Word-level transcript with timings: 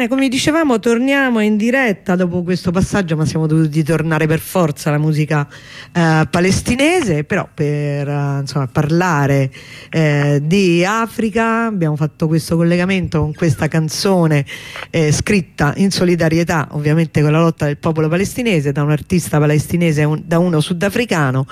Bene, 0.00 0.12
come 0.12 0.30
dicevamo, 0.30 0.78
torniamo 0.78 1.40
in 1.40 1.58
diretta 1.58 2.16
dopo 2.16 2.42
questo 2.42 2.70
passaggio, 2.70 3.16
ma 3.16 3.26
siamo 3.26 3.46
dovuti 3.46 3.82
tornare 3.82 4.26
per 4.26 4.38
forza 4.38 4.88
alla 4.88 4.96
musica 4.96 5.46
eh, 5.92 6.26
palestinese, 6.30 7.24
però 7.24 7.46
per 7.52 8.08
eh, 8.08 8.38
insomma, 8.40 8.66
parlare 8.66 9.52
eh, 9.90 10.40
di 10.42 10.82
Africa 10.86 11.66
abbiamo 11.66 11.96
fatto 11.96 12.28
questo 12.28 12.56
collegamento 12.56 13.20
con 13.20 13.34
questa 13.34 13.68
canzone 13.68 14.46
eh, 14.88 15.12
scritta 15.12 15.74
in 15.76 15.90
solidarietà 15.90 16.68
ovviamente 16.70 17.20
con 17.20 17.32
la 17.32 17.40
lotta 17.40 17.66
del 17.66 17.76
popolo 17.76 18.08
palestinese 18.08 18.72
da 18.72 18.82
un 18.82 18.92
artista 18.92 19.38
palestinese, 19.38 20.04
un, 20.04 20.22
da 20.24 20.38
uno 20.38 20.60
sudafricano, 20.60 21.44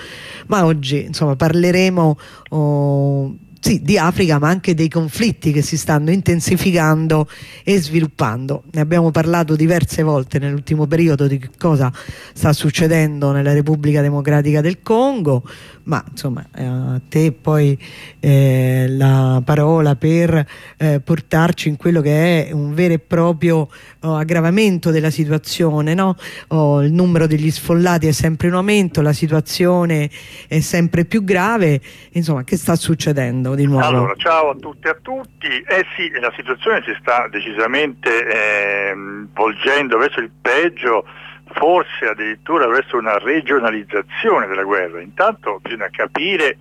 ma 0.47 0.65
oggi 0.65 1.05
insomma, 1.05 1.37
parleremo... 1.37 2.19
Oh, 2.49 3.37
sì, 3.69 3.83
di 3.83 3.99
Africa 3.99 4.39
ma 4.39 4.49
anche 4.49 4.73
dei 4.73 4.89
conflitti 4.89 5.53
che 5.53 5.61
si 5.61 5.77
stanno 5.77 6.11
intensificando 6.11 7.29
e 7.63 7.79
sviluppando. 7.79 8.63
Ne 8.73 8.81
abbiamo 8.81 9.11
parlato 9.11 9.57
diverse 9.57 10.03
volte 10.03 10.39
nell'ultimo 10.39 10.87
periodo 10.87 11.27
di 11.27 11.39
cosa 11.59 11.93
sta 12.33 12.55
succedendo 12.55 13.31
nella 13.31 13.53
Repubblica 13.53 14.01
Democratica 14.01 14.63
del 14.63 14.81
Congo, 14.81 15.43
ma 15.83 16.03
insomma 16.11 16.47
eh, 16.55 16.65
a 16.65 17.01
te 17.11 17.33
poi 17.33 17.79
eh, 18.21 18.87
la 18.89 19.43
parola 19.45 19.97
per 19.97 20.47
eh, 20.79 21.01
portarci 21.01 21.69
in 21.69 21.77
quello 21.77 22.01
che 22.01 22.49
è 22.49 22.53
un 22.53 22.73
vero 22.73 22.95
e 22.95 22.99
proprio 22.99 23.69
oh, 24.01 24.15
aggravamento 24.15 24.91
della 24.91 25.11
situazione, 25.11 25.93
no? 25.93 26.17
oh, 26.49 26.83
il 26.83 26.93
numero 26.93 27.27
degli 27.27 27.51
sfollati 27.51 28.07
è 28.07 28.13
sempre 28.13 28.49
in 28.49 28.55
aumento, 28.55 29.03
la 29.03 29.13
situazione 29.13 30.09
è 30.47 30.61
sempre 30.61 31.05
più 31.05 31.23
grave, 31.23 31.83
insomma 32.13 32.45
che 32.45 32.57
sta 32.57 32.75
succedendo 32.75 33.57
di 33.59 33.67
nuovo? 33.67 33.85
Allora, 33.85 34.15
ciao 34.17 34.51
a 34.51 34.55
tutti 34.55 34.87
e 34.87 34.91
a 34.91 34.99
tutti, 35.03 35.49
eh 35.49 35.85
sì, 35.97 36.11
la 36.21 36.33
situazione 36.37 36.83
si 36.85 36.97
sta 37.01 37.27
decisamente 37.29 38.91
ehm, 38.91 39.29
volgendo 39.35 39.99
verso 39.99 40.21
il 40.21 40.31
peggio 40.41 41.05
forse 41.51 42.07
addirittura 42.07 42.67
verso 42.69 42.97
una 42.97 43.19
regionalizzazione 43.19 44.47
della 44.47 44.63
guerra. 44.63 45.01
Intanto 45.01 45.59
bisogna 45.61 45.89
capire 45.91 46.59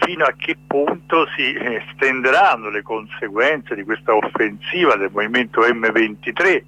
fino 0.00 0.24
a 0.24 0.32
che 0.36 0.56
punto 0.66 1.26
si 1.36 1.54
estenderanno 1.54 2.70
le 2.70 2.82
conseguenze 2.82 3.74
di 3.74 3.82
questa 3.82 4.14
offensiva 4.14 4.96
del 4.96 5.10
movimento 5.12 5.60
M23 5.60 6.62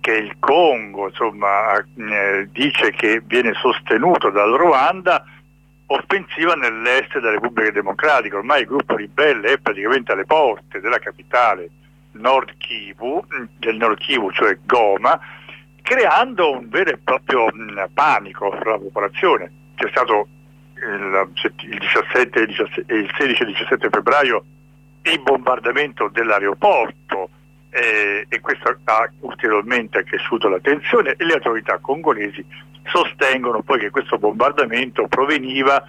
che 0.00 0.12
il 0.12 0.36
Congo 0.38 1.08
insomma, 1.08 1.76
eh, 1.78 2.48
dice 2.52 2.90
che 2.90 3.22
viene 3.24 3.52
sostenuto 3.54 4.28
dal 4.30 4.52
Ruanda, 4.52 5.24
offensiva 5.86 6.54
nell'est 6.54 7.12
della 7.14 7.32
Repubblica 7.32 7.70
Democratica. 7.70 8.36
Ormai 8.36 8.62
il 8.62 8.66
gruppo 8.66 8.96
ribelle 8.96 9.52
è 9.52 9.58
praticamente 9.58 10.12
alle 10.12 10.24
porte 10.24 10.80
della 10.80 10.98
capitale 10.98 11.70
Nord 12.12 12.56
Kivu, 12.58 13.24
del 13.58 13.76
Nord 13.76 13.98
Kivu, 13.98 14.30
cioè 14.32 14.58
Goma, 14.64 15.18
creando 15.82 16.52
un 16.52 16.68
vero 16.68 16.90
e 16.90 16.98
proprio 16.98 17.46
mm, 17.52 17.78
panico 17.92 18.50
fra 18.52 18.72
la 18.72 18.78
popolazione. 18.78 19.52
C'è 19.74 19.88
stato 19.90 20.28
il, 20.76 21.30
il, 21.68 21.78
17, 21.78 22.40
il 22.40 23.10
16 23.16 23.42
e 23.42 23.46
17 23.46 23.88
febbraio 23.90 24.44
il 25.02 25.20
bombardamento 25.20 26.08
dell'aeroporto 26.08 27.28
eh, 27.70 28.24
e 28.28 28.40
questo 28.40 28.78
ha 28.84 29.10
ulteriormente 29.20 29.98
accresciuto 29.98 30.48
la 30.48 30.60
tensione 30.60 31.14
e 31.16 31.24
le 31.24 31.34
autorità 31.34 31.78
congolesi 31.78 32.44
sostengono 32.84 33.62
poi 33.62 33.78
che 33.78 33.90
questo 33.90 34.18
bombardamento 34.18 35.06
proveniva 35.08 35.82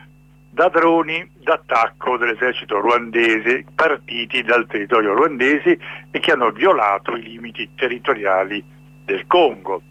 da 0.49 0.69
droni 0.69 1.29
d'attacco 1.37 2.17
dell'esercito 2.17 2.79
ruandese 2.79 3.65
partiti 3.75 4.41
dal 4.41 4.65
territorio 4.67 5.13
ruandese 5.13 5.77
e 6.09 6.19
che 6.19 6.31
hanno 6.31 6.51
violato 6.51 7.15
i 7.15 7.21
limiti 7.21 7.69
territoriali 7.75 8.63
del 9.03 9.27
Congo. 9.27 9.81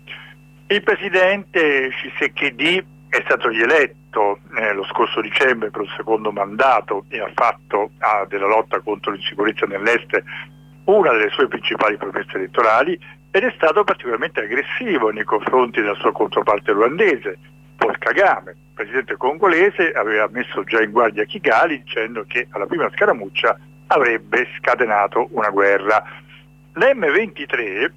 Il 0.67 0.83
presidente 0.83 1.91
Shisekedi 1.93 2.83
è 3.11 3.23
stato 3.25 3.49
rieletto 3.49 4.39
eh, 4.57 4.73
lo 4.73 4.85
scorso 4.85 5.21
dicembre 5.21 5.71
per 5.71 5.83
un 5.83 5.93
secondo 5.97 6.33
mandato 6.33 7.05
e 7.11 7.21
ha 7.21 7.31
fatto 7.35 7.91
ah, 7.99 8.25
della 8.27 8.47
lotta 8.47 8.81
contro 8.81 9.13
l'insicurezza 9.13 9.67
nell'est 9.67 10.23
una 10.85 11.13
delle 11.13 11.31
sue 11.31 11.47
principali 11.47 11.97
promesse 11.97 12.37
elettorali 12.37 12.99
ed 13.35 13.43
è 13.43 13.53
stato 13.57 13.83
particolarmente 13.83 14.43
aggressivo 14.43 15.11
nei 15.11 15.25
confronti 15.25 15.81
della 15.81 15.97
sua 15.97 16.13
controparte 16.13 16.71
ruandese, 16.71 17.37
Paul 17.75 17.99
Kagame. 17.99 18.53
Il 18.53 18.75
presidente 18.75 19.17
congolese 19.17 19.91
aveva 19.91 20.29
messo 20.31 20.63
già 20.63 20.81
in 20.81 20.93
guardia 20.93 21.25
Kigali 21.25 21.83
dicendo 21.83 22.25
che 22.29 22.47
alla 22.51 22.67
prima 22.67 22.89
scaramuccia 22.95 23.59
avrebbe 23.89 24.47
scatenato 24.57 25.27
una 25.33 25.51
guerra. 25.51 26.01
L'M23 26.75 27.91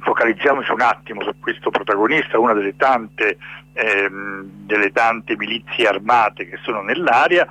focalizziamoci 0.00 0.72
un 0.72 0.80
attimo 0.80 1.22
su 1.22 1.30
questo 1.38 1.70
protagonista, 1.70 2.40
una 2.40 2.52
delle 2.52 2.74
tante, 2.74 3.38
ehm, 3.72 4.66
delle 4.66 4.90
tante 4.90 5.36
milizie 5.36 5.86
armate 5.86 6.48
che 6.48 6.58
sono 6.64 6.82
nell'area, 6.82 7.46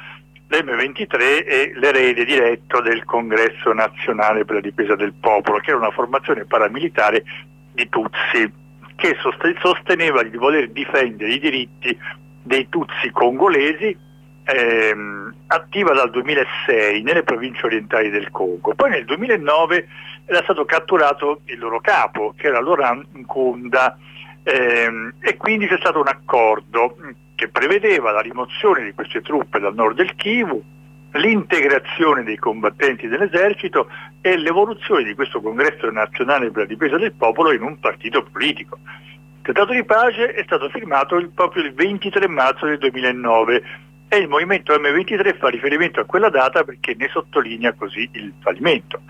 l'M23 0.48 1.46
è 1.46 1.72
l'erede 1.76 2.24
diretto 2.24 2.82
del 2.82 3.04
Congresso 3.04 3.74
Nazionale 3.74 4.46
per 4.46 4.56
la 4.56 4.62
Difesa 4.62 4.96
del 4.96 5.14
Popolo, 5.14 5.60
che 5.60 5.72
era 5.72 5.80
una 5.80 5.92
formazione 5.92 6.46
paramilitare 6.46 7.24
di 7.72 7.90
Tutsi, 7.90 8.52
che 8.96 9.18
sosteneva 9.60 10.24
di 10.24 10.38
voler 10.38 10.70
difendere 10.70 11.34
i 11.34 11.40
diritti 11.40 11.98
dei 12.44 12.70
Tutsi 12.70 13.10
congolesi, 13.12 13.98
ehm, 14.46 15.34
attiva 15.48 15.94
dal 15.94 16.12
2006 16.12 17.02
nelle 17.02 17.24
province 17.24 17.66
orientali 17.66 18.10
del 18.10 18.30
Congo. 18.30 18.76
Poi 18.76 18.92
nel 18.92 19.06
2009 19.06 19.88
era 20.26 20.44
stato 20.44 20.66
catturato 20.66 21.42
il 21.46 21.60
loro 21.60 21.82
capo, 21.82 22.34
che 22.38 22.48
era 22.48 22.62
Laurent 22.62 23.08
Nkunda, 23.14 23.98
ehm, 24.44 25.14
e 25.20 25.38
quindi 25.38 25.68
c'è 25.68 25.78
stato 25.78 26.00
un 26.00 26.08
accordo 26.08 26.98
che 27.36 27.50
prevedeva 27.50 28.12
la 28.12 28.22
rimozione 28.22 28.84
di 28.84 28.94
queste 28.94 29.22
truppe 29.22 29.60
dal 29.60 29.76
nord 29.76 29.98
del 29.98 30.16
Kivu, 30.16 30.64
l'integrazione 31.12 32.24
dei 32.24 32.38
combattenti 32.38 33.08
dell'esercito 33.08 33.90
e 34.22 34.38
l'evoluzione 34.38 35.04
di 35.04 35.14
questo 35.14 35.42
congresso 35.42 35.90
nazionale 35.92 36.52
per 36.52 36.64
la 36.64 36.68
difesa 36.68 36.98
del 36.98 37.14
popolo 37.14 37.54
in 37.54 37.62
un 37.62 37.80
partito 37.80 38.24
politico. 38.24 38.80
Il 38.84 39.54
trattato 39.54 39.74
di 39.74 39.84
pace 39.86 40.34
è 40.34 40.44
stato 40.44 40.70
firmato 40.70 41.18
il, 41.18 41.30
proprio 41.30 41.64
il 41.64 41.74
23 41.74 42.28
marzo 42.28 42.66
del 42.66 42.80
2009 42.80 43.64
e 44.08 44.18
il 44.18 44.28
movimento 44.28 44.74
M23 44.74 45.38
fa 45.38 45.50
riferimento 45.50 46.00
a 46.00 46.06
quella 46.06 46.30
data 46.30 46.64
perché 46.64 46.96
ne 46.96 47.10
sottolinea 47.10 47.74
così 47.74 48.10
il 48.14 48.34
fallimento. 48.42 49.02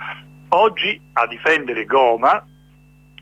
Oggi 0.50 1.00
a 1.14 1.26
difendere 1.28 1.86
Goma, 1.86 2.44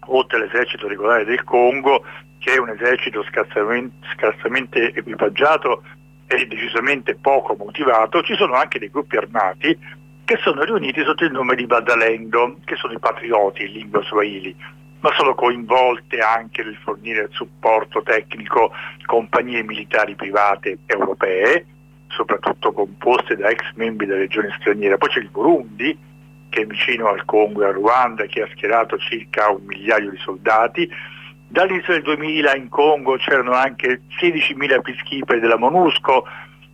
oltre 0.07 0.37
all'esercito 0.37 0.87
regolare 0.87 1.25
del 1.25 1.43
Congo, 1.43 2.03
che 2.43 2.55
è 2.55 2.59
un 2.59 2.69
esercito 2.69 3.23
scarsamente, 3.23 4.05
scarsamente 4.15 4.93
equipaggiato 4.93 5.81
e 6.27 6.45
decisamente 6.45 7.15
poco 7.15 7.55
motivato, 7.55 8.21
ci 8.21 8.35
sono 8.35 8.55
anche 8.55 8.79
dei 8.79 8.91
gruppi 8.91 9.15
armati 9.15 9.79
che 10.25 10.37
sono 10.41 10.63
riuniti 10.63 11.01
sotto 11.03 11.23
il 11.23 11.31
nome 11.31 11.55
di 11.55 11.65
Badalendo, 11.65 12.57
che 12.65 12.75
sono 12.75 12.91
i 12.91 12.99
patrioti 12.99 13.63
in 13.63 13.71
lingua 13.71 14.03
swahili, 14.03 14.53
ma 14.99 15.13
sono 15.15 15.35
coinvolte 15.35 16.19
anche 16.19 16.63
nel 16.63 16.77
fornire 16.83 17.29
supporto 17.31 18.01
tecnico 18.03 18.71
compagnie 19.05 19.63
militari 19.63 20.15
private 20.15 20.79
europee, 20.85 21.65
soprattutto 22.07 22.73
composte 22.73 23.37
da 23.37 23.49
ex 23.49 23.71
membri 23.75 24.05
della 24.05 24.19
regione 24.19 24.53
straniera. 24.59 24.97
Poi 24.97 25.09
c'è 25.09 25.19
il 25.19 25.29
Burundi, 25.29 25.97
che 26.49 26.61
è 26.61 26.65
vicino 26.65 27.07
al 27.07 27.23
Congo 27.23 27.63
e 27.63 27.67
al 27.67 27.73
Ruanda, 27.73 28.25
che 28.25 28.41
ha 28.41 28.49
schierato 28.51 28.97
circa 28.97 29.49
un 29.49 29.63
migliaio 29.65 30.09
di 30.09 30.17
soldati. 30.17 30.89
Dall'inizio 31.53 31.93
del 31.93 32.01
2000 32.01 32.55
in 32.55 32.67
Congo 32.67 33.15
c'erano 33.17 33.51
anche 33.51 34.01
16.000 34.19 34.81
peacekeeper 34.81 35.39
della 35.39 35.59
MONUSCO, 35.59 36.25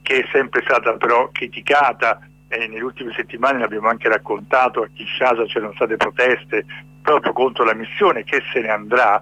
che 0.01 0.21
è 0.21 0.27
sempre 0.31 0.61
stata 0.61 0.93
però 0.93 1.27
criticata 1.33 2.21
e 2.47 2.65
nelle 2.65 2.83
ultime 2.83 3.11
settimane 3.13 3.59
l'abbiamo 3.59 3.89
anche 3.89 4.07
raccontato, 4.07 4.81
a 4.81 4.87
Kinshasa 4.87 5.43
c'erano 5.47 5.73
state 5.73 5.97
proteste 5.97 6.65
proprio 7.01 7.33
contro 7.33 7.65
la 7.65 7.73
missione 7.73 8.23
che 8.23 8.41
se 8.53 8.61
ne 8.61 8.69
andrà. 8.69 9.21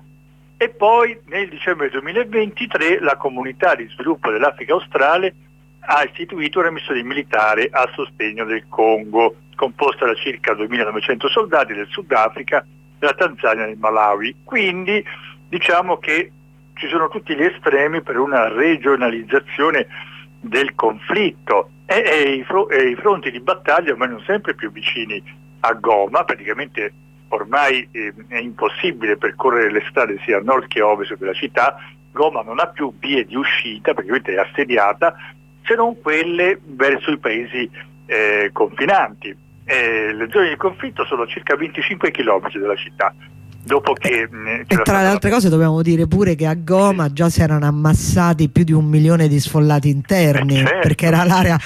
E 0.58 0.70
poi 0.70 1.20
nel 1.26 1.50
dicembre 1.50 1.90
2023 1.90 3.00
la 3.00 3.18
comunità 3.18 3.74
di 3.74 3.88
sviluppo 3.88 4.30
dell'Africa 4.30 4.74
australe 4.74 5.34
ha 5.80 6.04
istituito 6.04 6.60
una 6.60 6.70
missione 6.70 7.02
militare 7.02 7.68
a 7.72 7.90
sostegno 7.96 8.46
del 8.46 8.68
Congo 8.70 9.38
composta 9.56 10.06
da 10.06 10.14
circa 10.14 10.54
2.900 10.54 11.28
soldati 11.32 11.74
del 11.74 11.88
Sudafrica, 11.90 12.64
della 13.00 13.14
Tanzania 13.14 13.64
e 13.64 13.70
del 13.70 13.78
Malawi. 13.80 14.36
Quindi 14.44 15.04
diciamo 15.50 15.98
che 15.98 16.32
ci 16.74 16.88
sono 16.88 17.08
tutti 17.10 17.36
gli 17.36 17.44
estremi 17.44 18.02
per 18.02 18.18
una 18.18 18.48
regionalizzazione 18.48 19.88
del 20.40 20.76
conflitto 20.76 21.72
e, 21.86 22.04
e, 22.06 22.34
i, 22.36 22.44
fro- 22.44 22.70
e, 22.70 22.90
i, 22.90 22.96
fronti 22.96 23.32
di 23.32 23.40
battaglia 23.40 23.96
vanno 23.96 24.22
sempre 24.22 24.54
più 24.54 24.72
vicini 24.72 25.22
a 25.62 25.74
Goma, 25.74 26.24
praticamente 26.24 26.94
ormai 27.30 27.88
eh, 27.92 28.14
è 28.28 28.38
impossibile 28.38 29.18
percorrere 29.18 29.72
le 29.72 29.84
strade 29.90 30.20
sia 30.24 30.38
a 30.38 30.42
nord 30.42 30.68
che 30.68 30.80
a 30.80 30.88
ovest 30.88 31.18
della 31.18 31.34
città, 31.34 31.78
Goma 32.12 32.42
non 32.42 32.60
ha 32.60 32.68
più 32.68 32.94
vie 33.00 33.26
di 33.26 33.36
uscita, 33.36 33.94
praticamente 33.94 34.34
è 34.34 34.38
assediata, 34.38 35.16
se 35.64 35.76
non 35.76 36.00
quelle 36.02 36.60
verso 36.64 37.12
i 37.12 37.18
paesi 37.18 37.70
eh, 38.06 38.50
confinanti 38.54 39.46
eh, 39.70 40.14
le 40.14 40.30
zone 40.32 40.50
di 40.50 40.56
conflitto 40.56 41.04
sono 41.06 41.28
circa 41.28 41.58
25 41.58 42.10
km 42.12 42.50
dalla 42.54 42.76
città. 42.78 43.14
Dopo 43.68 43.94
che... 43.94 44.28
Eh, 44.32 44.66
e 44.66 44.82
tra 44.82 45.02
le 45.02 45.08
altre 45.08 45.30
cose 45.30 45.50
dobbiamo 45.50 45.84
dire 45.84 46.08
pure 46.08 46.34
che 46.34 46.48
a 46.48 46.56
Goma 46.56 47.14
già 47.14 47.30
si 47.30 47.42
erano 47.42 47.66
ammassati 47.66 48.50
più 48.50 48.64
di 48.64 48.72
un 48.72 48.86
milione 48.86 49.28
di 49.28 49.40
sfollati 49.40 49.90
interni, 49.90 50.56
eh 50.56 50.66
certo. 50.66 50.80
perché 50.80 51.06
era 51.06 51.24
l'area 51.24 51.60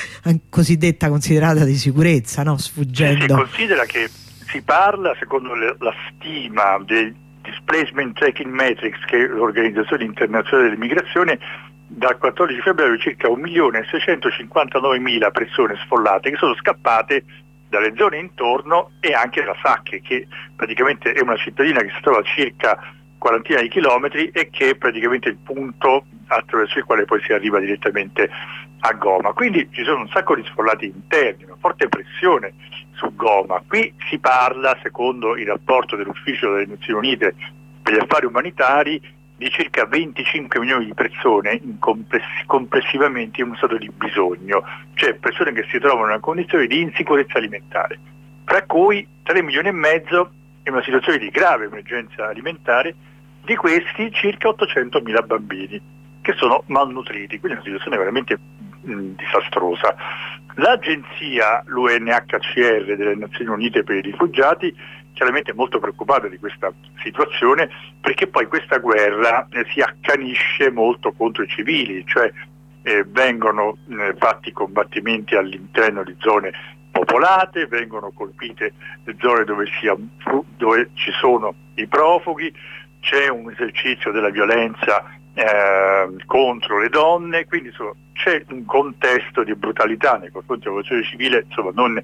cosiddetta 0.50 1.07
considerata 1.07 1.63
di 1.63 1.75
sicurezza, 1.75 2.44
no? 2.44 2.57
sfuggendo. 2.57 3.24
Si 3.24 3.33
considera 3.33 3.86
che 3.86 4.09
si 4.48 4.62
parla, 4.62 5.15
secondo 5.18 5.53
le, 5.53 5.77
la 5.80 5.94
stima 6.09 6.77
dei 6.83 7.15
Displacement 7.42 8.18
Tracking 8.18 8.51
Matrix, 8.51 9.00
che 9.06 9.24
è 9.24 9.27
l'Organizzazione 9.27 10.04
Internazionale 10.04 10.68
dell'Immigrazione, 10.69 11.39
dal 11.88 12.18
14 12.18 12.59
febbraio 12.62 12.97
circa 12.97 13.30
1.659.000 13.30 15.31
persone 15.31 15.77
sfollate 15.83 16.31
che 16.31 16.38
sono 16.38 16.56
scappate 16.56 17.24
dalle 17.71 17.94
zone 17.95 18.18
intorno 18.18 18.91
e 19.00 19.13
anche 19.13 19.41
da 19.44 19.56
Sacche, 19.63 20.01
che 20.01 20.27
praticamente 20.57 21.13
è 21.13 21.21
una 21.21 21.38
cittadina 21.38 21.81
che 21.81 21.91
si 21.95 22.01
trova 22.01 22.19
a 22.19 22.23
circa 22.23 22.77
quarantina 23.18 23.62
di 23.62 23.69
chilometri 23.69 24.29
e 24.33 24.50
che 24.50 24.71
è 24.71 24.75
praticamente 24.75 25.29
il 25.29 25.38
punto 25.38 26.03
attraverso 26.27 26.79
il 26.79 26.83
quale 26.83 27.06
poi 27.06 27.21
si 27.21 27.31
arriva 27.31 27.59
direttamente 27.59 28.29
a 28.81 28.91
Goma. 28.94 29.31
Quindi 29.31 29.69
ci 29.71 29.85
sono 29.85 30.01
un 30.01 30.09
sacco 30.09 30.35
di 30.35 30.44
sfollati 30.44 30.85
interni, 30.85 31.45
una 31.45 31.56
forte 31.59 31.88
pressione 31.88 32.53
su 32.91 33.15
Goma. 33.15 33.63
Qui 33.65 33.94
si 34.09 34.19
parla, 34.19 34.77
secondo 34.83 35.38
il 35.38 35.47
rapporto 35.47 35.95
dell'Ufficio 35.95 36.51
delle 36.51 36.65
Nazioni 36.65 37.07
Unite 37.07 37.35
per 37.81 37.94
gli 37.94 38.00
affari 38.00 38.25
umanitari, 38.25 39.01
di 39.42 39.50
circa 39.50 39.88
25 39.88 40.60
milioni 40.60 40.86
di 40.86 40.94
persone 40.94 41.60
complessivamente 42.46 43.42
in 43.42 43.48
uno 43.48 43.56
stato 43.56 43.76
di 43.76 43.90
bisogno, 43.90 44.64
cioè 44.94 45.16
persone 45.16 45.52
che 45.52 45.66
si 45.68 45.80
trovano 45.80 46.04
in 46.04 46.10
una 46.10 46.20
condizione 46.20 46.68
di 46.68 46.80
insicurezza 46.80 47.40
alimentare, 47.40 48.00
tra 48.46 48.62
cui 48.66 49.06
3 49.24 49.42
milioni 49.42 49.70
e 49.70 49.72
mezzo 49.72 50.30
in 50.64 50.74
una 50.74 50.84
situazione 50.84 51.18
di 51.18 51.30
grave 51.32 51.66
emergenza 51.66 52.28
alimentare, 52.28 52.94
di 53.44 53.56
questi 53.56 54.12
circa 54.12 54.50
800 54.50 55.02
mila 55.02 55.24
bambini 55.24 55.82
che 56.22 56.34
sono 56.34 56.62
malnutriti, 56.68 57.40
quindi 57.40 57.58
è 57.58 57.62
una 57.62 57.64
situazione 57.64 57.98
veramente 57.98 58.38
mh, 58.82 59.16
disastrosa. 59.16 59.96
L'agenzia, 60.54 61.64
l'UNHCR 61.66 62.96
delle 62.96 63.16
Nazioni 63.16 63.50
Unite 63.50 63.82
per 63.82 63.96
i 63.96 64.02
rifugiati, 64.02 64.72
chiaramente 65.13 65.54
molto 65.54 65.80
preoccupata 65.80 66.28
di 66.28 66.38
questa 66.38 66.72
situazione 67.04 67.69
perché 68.00 68.28
poi 68.28 68.48
questa 68.48 68.78
guerra 68.78 69.48
eh, 69.52 69.66
si 69.72 69.81
accanisce 69.81 70.72
molto 70.72 71.12
contro 71.12 71.44
i 71.44 71.48
civili, 71.48 72.04
cioè 72.06 72.31
eh, 72.84 73.04
vengono 73.08 73.78
eh, 73.90 74.16
fatti 74.18 74.52
combattimenti 74.52 75.36
all'interno 75.36 76.04
di 76.04 76.16
zone 76.19 76.52
popolate, 76.92 77.68
vengono 77.68 78.12
colpite 78.12 78.74
le 79.04 79.16
zone 79.19 79.44
dove, 79.44 79.66
sia, 79.80 79.96
dove 80.58 80.90
ci 80.94 81.12
sono 81.12 81.54
i 81.75 81.88
profughi, 81.88 82.54
c'è 83.00 83.30
un 83.30 83.50
esercizio 83.52 84.12
della 84.12 84.30
violenza 84.30 85.04
eh, 85.34 86.10
contro 86.25 86.80
le 86.80 86.90
donne, 86.90 87.46
quindi 87.46 87.69
insomma, 87.69 87.94
c'è 88.14 88.44
un 88.50 88.66
contesto 88.66 89.44
di 89.44 89.56
brutalità 89.56 90.18
nei 90.18 90.30
confronti 90.30 90.66
della 90.66 90.81
popolazione 90.81 91.04
civile 91.04 91.46
insomma, 91.48 91.72
non 91.74 92.02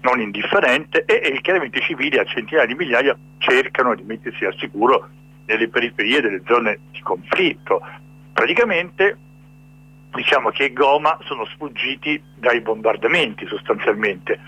non 0.00 0.20
indifferente 0.20 1.04
e, 1.04 1.20
e 1.22 1.40
chiaramente 1.40 1.78
i 1.78 1.82
civili 1.82 2.18
a 2.18 2.24
centinaia 2.24 2.66
di 2.66 2.74
migliaia 2.74 3.16
cercano 3.38 3.94
di 3.94 4.02
mettersi 4.02 4.44
al 4.44 4.56
sicuro 4.56 5.08
nelle 5.46 5.68
periferie 5.68 6.20
delle 6.20 6.42
zone 6.46 6.78
di 6.90 7.00
conflitto. 7.00 7.80
Praticamente 8.32 9.16
diciamo 10.14 10.50
che 10.50 10.72
Goma 10.72 11.18
sono 11.24 11.44
sfuggiti 11.44 12.22
dai 12.36 12.60
bombardamenti 12.60 13.46
sostanzialmente 13.46 14.38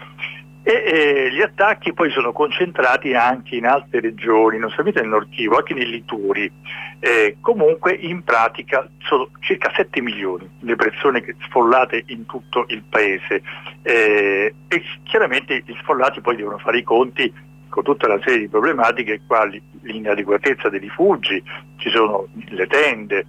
e, 0.68 0.84
e, 0.84 1.32
gli 1.32 1.40
attacchi 1.40 1.94
poi 1.94 2.10
sono 2.10 2.32
concentrati 2.32 3.14
anche 3.14 3.56
in 3.56 3.64
altre 3.64 4.00
regioni, 4.00 4.58
non 4.58 4.68
solamente 4.68 5.00
nel 5.00 5.08
Nord 5.08 5.30
Kivu, 5.30 5.54
anche 5.54 5.72
nei 5.72 5.88
Lituri. 5.88 6.52
Eh, 7.00 7.38
comunque 7.40 7.94
in 7.94 8.22
pratica 8.22 8.86
sono 8.98 9.30
circa 9.40 9.72
7 9.74 10.02
milioni 10.02 10.46
le 10.60 10.76
persone 10.76 11.24
sfollate 11.46 12.02
in 12.08 12.26
tutto 12.26 12.66
il 12.68 12.82
paese 12.82 13.40
eh, 13.82 14.52
e 14.66 14.82
chiaramente 15.04 15.62
gli 15.64 15.74
sfollati 15.80 16.20
poi 16.20 16.36
devono 16.36 16.58
fare 16.58 16.78
i 16.78 16.82
conti 16.82 17.32
con 17.68 17.84
tutta 17.84 18.06
una 18.06 18.20
serie 18.22 18.40
di 18.40 18.48
problematiche 18.48 19.22
quali 19.26 19.62
l'inadeguatezza 19.82 20.68
dei 20.68 20.80
rifugi, 20.80 21.42
ci 21.76 21.88
sono 21.88 22.26
le 22.48 22.66
tende, 22.66 23.26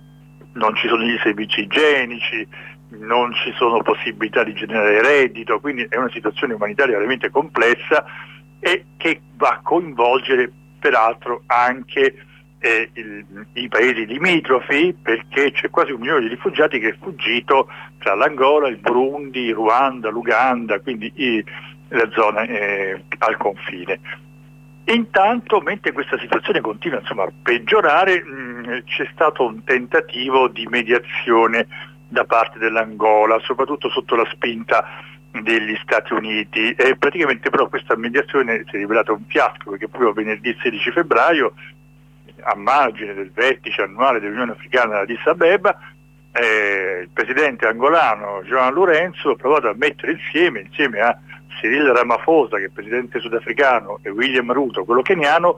non 0.54 0.76
ci 0.76 0.90
sono 0.90 1.06
i 1.06 1.18
servizi 1.24 1.62
igienici, 1.62 2.46
non 2.90 3.34
ci 3.34 3.54
sono 3.56 3.82
possibilità 3.82 4.44
di 4.44 4.54
generare 4.54 5.02
reddito, 5.02 5.60
quindi 5.60 5.86
è 5.88 5.98
una 5.98 6.10
situazione 6.12 6.54
umanitaria 6.54 6.96
veramente 6.96 7.30
complessa 7.30 8.06
e 8.60 8.86
che 8.98 9.22
va 9.36 9.50
a 9.50 9.60
coinvolgere 9.64 10.52
peraltro 10.80 11.44
anche 11.48 12.26
eh, 12.60 12.90
il, 12.94 13.26
i 13.54 13.68
paesi 13.68 14.06
limitrofi 14.06 14.96
perché 15.02 15.52
c'è 15.52 15.70
quasi 15.70 15.92
un 15.92 16.00
milione 16.00 16.22
di 16.22 16.28
rifugiati 16.28 16.80
che 16.80 16.90
è 16.90 16.98
fuggito 17.00 17.70
tra 18.00 18.16
l'Angola, 18.16 18.68
il 18.68 18.78
Burundi, 18.78 19.52
Ruanda, 19.52 20.10
l'Uganda, 20.10 20.80
quindi 20.80 21.12
i, 21.16 21.44
la 21.90 22.10
zona 22.12 22.44
eh, 22.44 23.04
al 23.20 23.38
confine. 23.38 24.00
Intanto, 24.86 25.62
mentre 25.62 25.92
questa 25.92 26.18
situazione 26.18 26.62
continua 26.62 27.00
insomma, 27.00 27.24
a 27.24 27.32
peggiorare, 27.44 28.24
mh, 28.24 28.84
c'è 28.86 29.08
stato 29.14 29.46
un 29.46 29.64
tentativo 29.64 30.48
di 30.48 30.66
mediazione 30.68 31.68
da 32.10 32.26
parte 32.26 32.60
dell'Angola, 32.60 33.40
soprattutto 33.40 33.90
sotto 33.90 34.16
la 34.16 34.28
spinta 34.32 34.86
degli 35.32 35.78
Stati 35.82 36.14
Uniti. 36.14 36.74
E 36.74 36.98
praticamente 36.98 37.50
però 37.50 37.70
questa 37.70 37.96
mediazione 37.96 38.64
si 38.68 38.76
è 38.76 38.80
rivelata 38.80 39.14
un 39.14 39.24
fiasco 39.28 39.70
perché 39.72 39.88
proprio 39.88 40.12
venerdì 40.12 40.58
16 40.62 40.92
febbraio 40.92 41.54
a 42.42 42.56
margine 42.56 43.14
del 43.14 43.32
vertice 43.32 43.84
annuale 43.84 44.20
dell'Unione 44.20 44.52
Africana 44.52 44.98
ad 44.98 45.04
Addis 45.04 45.26
Abeba 45.26 45.78
eh, 46.32 47.00
il 47.02 47.10
presidente 47.12 47.68
angolano 47.68 48.42
Joan 48.44 48.74
Lorenzo 48.74 49.32
ha 49.32 49.36
provato 49.36 49.68
a 49.68 49.74
mettere 49.76 50.14
insieme, 50.14 50.62
insieme 50.62 51.00
a 51.00 51.18
Cyril 51.60 51.88
Ramaphosa 51.88 52.58
che 52.58 52.66
è 52.66 52.70
presidente 52.70 53.20
sudafricano 53.20 54.00
e 54.04 54.10
William 54.10 54.52
Ruto, 54.54 54.86
quello 54.86 55.02
keniano, 55.02 55.58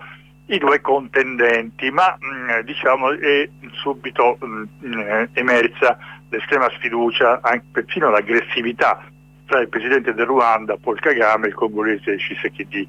i 0.51 0.57
due 0.57 0.81
contendenti, 0.81 1.89
ma 1.91 2.17
mh, 2.19 2.25
mm, 2.27 2.59
diciamo 2.61 3.11
è 3.11 3.49
subito 3.71 4.37
mh, 4.39 4.63
mm, 4.85 5.23
emersa 5.33 5.97
l'estrema 6.29 6.69
sfiducia, 6.71 7.39
anche 7.41 7.65
persino 7.71 8.09
l'aggressività 8.09 9.03
tra 9.45 9.59
il 9.59 9.69
presidente 9.69 10.13
del 10.13 10.25
Ruanda, 10.25 10.77
Paul 10.77 10.99
Kagame, 10.99 11.45
e 11.45 11.49
il 11.49 11.55
congolese 11.55 12.17
Tshisekedi. 12.17 12.87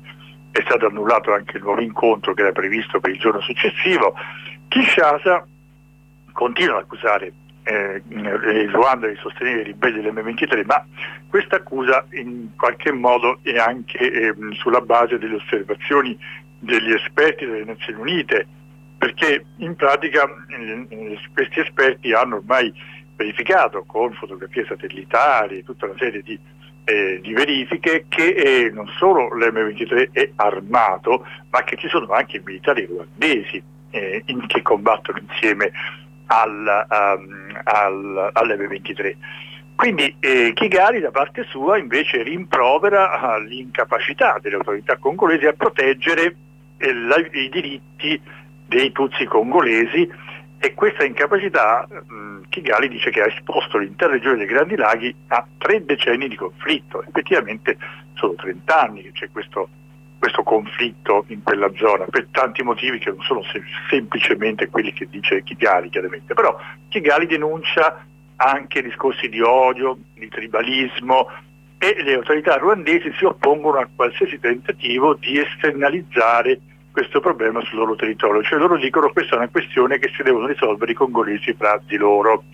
È 0.50 0.60
stato 0.64 0.86
annullato 0.86 1.32
anche 1.32 1.56
il 1.56 1.62
nuovo 1.62 1.80
incontro 1.80 2.34
che 2.34 2.42
era 2.42 2.52
previsto 2.52 3.00
per 3.00 3.10
il 3.10 3.18
giorno 3.18 3.40
successivo. 3.40 4.14
Kinshasa 4.68 5.46
continua 6.32 6.76
ad 6.76 6.82
accusare 6.82 7.32
eh, 7.64 8.02
il 8.08 8.70
Ruanda 8.70 9.06
di 9.06 9.16
sostenere 9.16 9.60
i 9.60 9.64
ribelli 9.64 10.00
dell'M23, 10.00 10.64
ma 10.66 10.84
questa 11.28 11.56
accusa 11.56 12.04
in 12.10 12.48
qualche 12.56 12.92
modo 12.92 13.38
è 13.42 13.56
anche 13.56 13.98
eh, 13.98 14.34
sulla 14.52 14.80
base 14.80 15.18
delle 15.18 15.36
osservazioni 15.36 16.18
degli 16.62 16.92
esperti 16.92 17.44
delle 17.44 17.64
Nazioni 17.64 18.00
Unite, 18.00 18.46
perché 18.96 19.44
in 19.56 19.74
pratica 19.74 20.24
eh, 20.48 21.18
questi 21.34 21.58
esperti 21.58 22.12
hanno 22.12 22.36
ormai 22.36 22.72
verificato 23.16 23.84
con 23.84 24.12
fotografie 24.14 24.64
satellitari 24.64 25.58
e 25.58 25.64
tutta 25.64 25.86
una 25.86 25.96
serie 25.98 26.22
di, 26.22 26.38
eh, 26.84 27.18
di 27.20 27.32
verifiche 27.32 28.06
che 28.08 28.28
eh, 28.28 28.70
non 28.70 28.86
solo 28.96 29.28
l'M23 29.36 30.12
è 30.12 30.30
armato, 30.36 31.26
ma 31.50 31.64
che 31.64 31.76
ci 31.76 31.88
sono 31.88 32.12
anche 32.12 32.40
militari 32.44 32.86
ruandesi 32.86 33.60
eh, 33.90 34.22
in, 34.26 34.46
che 34.46 34.62
combattono 34.62 35.18
insieme 35.18 35.72
al, 36.26 36.86
um, 36.88 37.60
al, 37.64 38.30
all'M23. 38.32 39.16
Quindi 39.74 40.14
eh, 40.20 40.52
Kigali 40.54 41.00
da 41.00 41.10
parte 41.10 41.44
sua 41.48 41.76
invece 41.76 42.22
rimprovera 42.22 43.36
l'incapacità 43.38 44.38
delle 44.40 44.54
autorità 44.54 44.96
congolesi 44.96 45.46
a 45.46 45.54
proteggere 45.54 46.36
la, 46.92 47.16
i 47.16 47.48
diritti 47.48 48.20
dei 48.66 48.90
Tutsi 48.92 49.24
congolesi 49.24 50.10
e 50.58 50.74
questa 50.74 51.04
incapacità 51.04 51.86
mh, 51.88 52.48
Kigali 52.48 52.88
dice 52.88 53.10
che 53.10 53.20
ha 53.20 53.26
esposto 53.26 53.78
l'intera 53.78 54.12
regione 54.12 54.36
dei 54.36 54.46
Grandi 54.46 54.76
Laghi 54.76 55.14
a 55.28 55.44
tre 55.58 55.84
decenni 55.84 56.28
di 56.28 56.36
conflitto. 56.36 57.02
Effettivamente 57.02 57.76
sono 58.14 58.34
30 58.34 58.80
anni 58.80 59.02
che 59.02 59.12
c'è 59.12 59.30
questo, 59.32 59.68
questo 60.18 60.44
conflitto 60.44 61.24
in 61.28 61.42
quella 61.42 61.68
zona, 61.74 62.04
per 62.04 62.28
tanti 62.30 62.62
motivi 62.62 62.98
che 62.98 63.10
non 63.10 63.22
sono 63.22 63.42
sem- 63.50 63.64
semplicemente 63.90 64.68
quelli 64.68 64.92
che 64.92 65.08
dice 65.10 65.42
Kigali 65.42 65.88
chiaramente, 65.88 66.32
però 66.32 66.56
Kigali 66.88 67.26
denuncia 67.26 68.06
anche 68.36 68.82
discorsi 68.82 69.28
di 69.28 69.40
odio, 69.40 69.98
di 70.14 70.28
tribalismo 70.28 71.28
e 71.78 72.02
le 72.04 72.14
autorità 72.14 72.56
ruandesi 72.56 73.12
si 73.18 73.24
oppongono 73.24 73.78
a 73.78 73.88
qualsiasi 73.92 74.38
tentativo 74.38 75.14
di 75.14 75.40
esternalizzare 75.40 76.60
questo 76.92 77.20
problema 77.20 77.60
sul 77.64 77.78
loro 77.78 77.96
territorio, 77.96 78.42
cioè 78.42 78.58
loro 78.58 78.76
dicono 78.76 79.06
che 79.06 79.12
questa 79.14 79.34
è 79.34 79.38
una 79.38 79.48
questione 79.48 79.98
che 79.98 80.12
si 80.14 80.22
devono 80.22 80.46
risolvere 80.46 80.92
i 80.92 80.94
congolesi 80.94 81.54
fra 81.54 81.80
di 81.84 81.96
loro. 81.96 82.44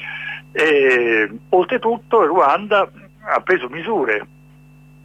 E, 0.52 1.28
oltretutto 1.50 2.24
Ruanda 2.24 2.90
ha 3.30 3.40
preso 3.40 3.68
misure 3.68 4.26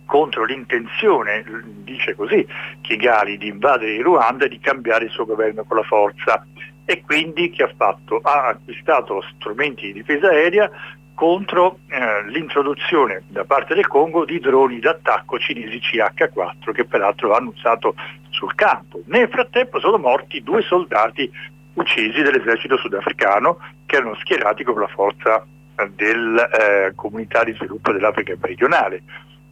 contro 0.05 0.45
l'intenzione, 0.45 1.43
dice 1.83 2.15
così, 2.15 2.45
Kigali 2.81 3.37
di 3.37 3.47
invadere 3.47 3.95
il 3.95 4.03
Ruanda 4.03 4.45
e 4.45 4.49
di 4.49 4.59
cambiare 4.59 5.05
il 5.05 5.11
suo 5.11 5.25
governo 5.25 5.63
con 5.63 5.77
la 5.77 5.83
forza 5.83 6.45
e 6.85 7.01
quindi 7.01 7.49
che 7.49 7.63
ha 7.63 7.73
fatto? 7.75 8.19
Ha 8.21 8.47
acquistato 8.47 9.23
strumenti 9.35 9.87
di 9.87 9.93
difesa 9.93 10.27
aerea 10.27 10.69
contro 11.13 11.79
eh, 11.87 12.27
l'introduzione 12.29 13.23
da 13.27 13.45
parte 13.45 13.75
del 13.75 13.87
Congo 13.87 14.25
di 14.25 14.39
droni 14.39 14.79
d'attacco 14.79 15.37
cinesi 15.39 15.79
CH4 15.79 16.71
che 16.73 16.85
peraltro 16.85 17.35
hanno 17.35 17.49
usato 17.49 17.95
sul 18.29 18.55
campo. 18.55 19.01
Nel 19.05 19.29
frattempo 19.29 19.79
sono 19.79 19.97
morti 19.97 20.41
due 20.41 20.61
soldati 20.61 21.31
uccisi 21.75 22.21
dall'esercito 22.21 22.77
sudafricano 22.77 23.57
che 23.85 23.97
erano 23.97 24.15
schierati 24.15 24.63
con 24.63 24.79
la 24.79 24.87
forza 24.87 25.45
eh, 25.75 25.91
della 25.95 26.49
eh, 26.49 26.93
comunità 26.95 27.43
di 27.43 27.53
sviluppo 27.53 27.91
dell'Africa 27.91 28.35
meridionale 28.39 29.03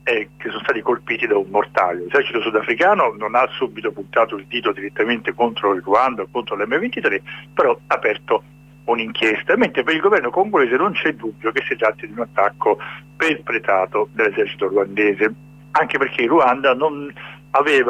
eh, 0.03 0.29
che 0.37 0.49
sono 0.49 0.61
stati 0.63 0.81
colpiti 0.81 1.27
da 1.27 1.37
un 1.37 1.47
mortaio. 1.49 2.05
L'esercito 2.05 2.41
sudafricano 2.41 3.13
non 3.17 3.35
ha 3.35 3.47
subito 3.51 3.91
puntato 3.91 4.35
il 4.35 4.45
dito 4.47 4.71
direttamente 4.71 5.33
contro 5.33 5.73
il 5.73 5.81
Ruanda 5.81 6.23
o 6.23 6.27
contro 6.31 6.55
l'M23, 6.55 7.21
però 7.53 7.71
ha 7.71 7.95
aperto 7.95 8.43
un'inchiesta, 8.85 9.55
mentre 9.57 9.83
per 9.83 9.95
il 9.95 10.01
governo 10.01 10.29
congolese 10.29 10.75
non 10.75 10.93
c'è 10.93 11.13
dubbio 11.13 11.51
che 11.51 11.63
si 11.67 11.75
tratti 11.75 12.07
di 12.07 12.13
un 12.13 12.21
attacco 12.21 12.77
perpetrato 13.15 14.09
dall'esercito 14.13 14.67
ruandese, 14.67 15.33
anche 15.71 15.97
perché 15.97 16.25
Ruanda 16.25 16.73
non, 16.73 17.13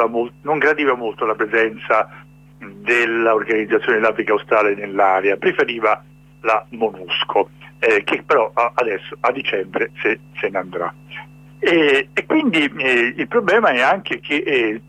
molt, 0.08 0.32
non 0.42 0.58
gradiva 0.58 0.94
molto 0.94 1.24
la 1.24 1.34
presenza 1.34 2.08
dell'organizzazione 2.58 3.98
dell'Africa 3.98 4.32
Australe 4.32 4.74
nell'area, 4.74 5.36
preferiva 5.36 6.02
la 6.42 6.64
MONUSCO, 6.70 7.50
eh, 7.78 8.04
che 8.04 8.22
però 8.24 8.52
adesso 8.54 9.16
a 9.20 9.32
dicembre 9.32 9.90
se, 10.00 10.18
se 10.38 10.48
ne 10.48 10.58
andrà. 10.58 10.94
E, 11.58 12.08
e 12.12 12.26
quindi 12.26 12.70
eh, 12.76 13.14
il 13.16 13.28
problema 13.28 13.70
è 13.70 13.80
anche 13.80 14.20
che 14.20 14.34
eh, 14.34 14.80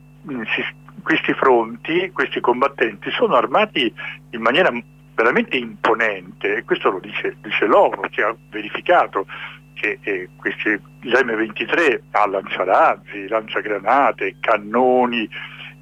si, 0.56 0.64
questi 1.04 1.34
fronti, 1.34 2.10
questi 2.12 2.40
combattenti 2.40 3.12
sono 3.12 3.36
armati 3.36 3.94
in 4.32 4.42
maniera 4.42 4.72
veramente 5.16 5.58
imponente 5.58 6.56
e 6.56 6.64
questo 6.64 6.90
lo 6.90 7.00
dice, 7.00 7.38
dice 7.42 7.66
l'ONU 7.66 8.02
che 8.10 8.24
ha 8.24 8.36
verificato 8.50 9.26
che 9.74 10.00
eh, 10.02 10.30
questi, 10.36 10.80
l'M23 11.02 12.00
ha 12.12 12.28
lanciarazzi, 12.28 13.28
lanciagranate, 13.28 14.36
cannoni 14.40 15.28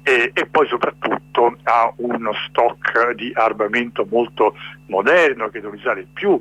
e, 0.02 0.30
e, 0.34 0.46
poi 0.46 0.66
soprattutto 0.66 1.56
ha 1.62 1.92
uno 1.96 2.32
stock 2.48 3.12
di 3.12 3.30
armamento 3.34 4.06
molto 4.10 4.56
moderno 4.86 5.48
che 5.48 5.60
non 5.60 5.70
risale 5.70 6.06
più 6.12 6.40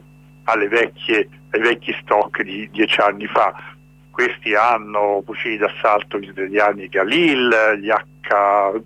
vecchie, 0.67 1.29
ai 1.51 1.59
vecchi 1.59 1.95
stock 2.01 2.41
di 2.41 2.69
dieci 2.71 2.99
anni 2.99 3.27
fa 3.27 3.53
questi 4.11 4.53
hanno 4.53 5.23
fucili 5.25 5.57
d'assalto 5.57 6.17
israeliani 6.17 6.87
Galil, 6.87 7.77
gli 7.79 7.89
H, 7.89 8.03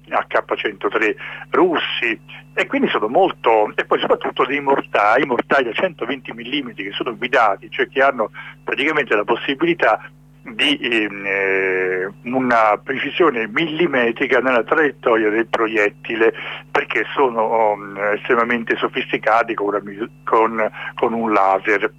H103 0.07 1.15
russi 1.49 2.19
e 2.53 2.67
quindi 2.67 2.87
sono 2.87 3.09
molto, 3.09 3.73
e 3.75 3.83
poi 3.83 3.99
soprattutto 3.99 4.45
dei 4.45 4.61
mortai, 4.61 5.25
mortai 5.25 5.65
da 5.65 5.73
120 5.73 6.31
mm 6.31 6.69
che 6.73 6.91
sono 6.93 7.15
guidati, 7.17 7.69
cioè 7.69 7.89
che 7.89 8.01
hanno 8.01 8.31
praticamente 8.63 9.13
la 9.13 9.25
possibilità 9.25 10.09
di 10.53 10.77
eh, 10.77 12.07
una 12.23 12.79
precisione 12.81 13.47
millimetrica 13.47 14.39
nella 14.39 14.63
traiettoria 14.63 15.29
del 15.29 15.47
proiettile 15.47 16.33
perché 16.69 17.03
sono 17.13 17.71
um, 17.73 17.97
estremamente 18.13 18.75
sofisticati 18.77 19.55
con, 19.55 19.67
una, 19.67 19.81
con, 20.23 20.71
con 20.93 21.13
un 21.13 21.33
laser. 21.33 21.91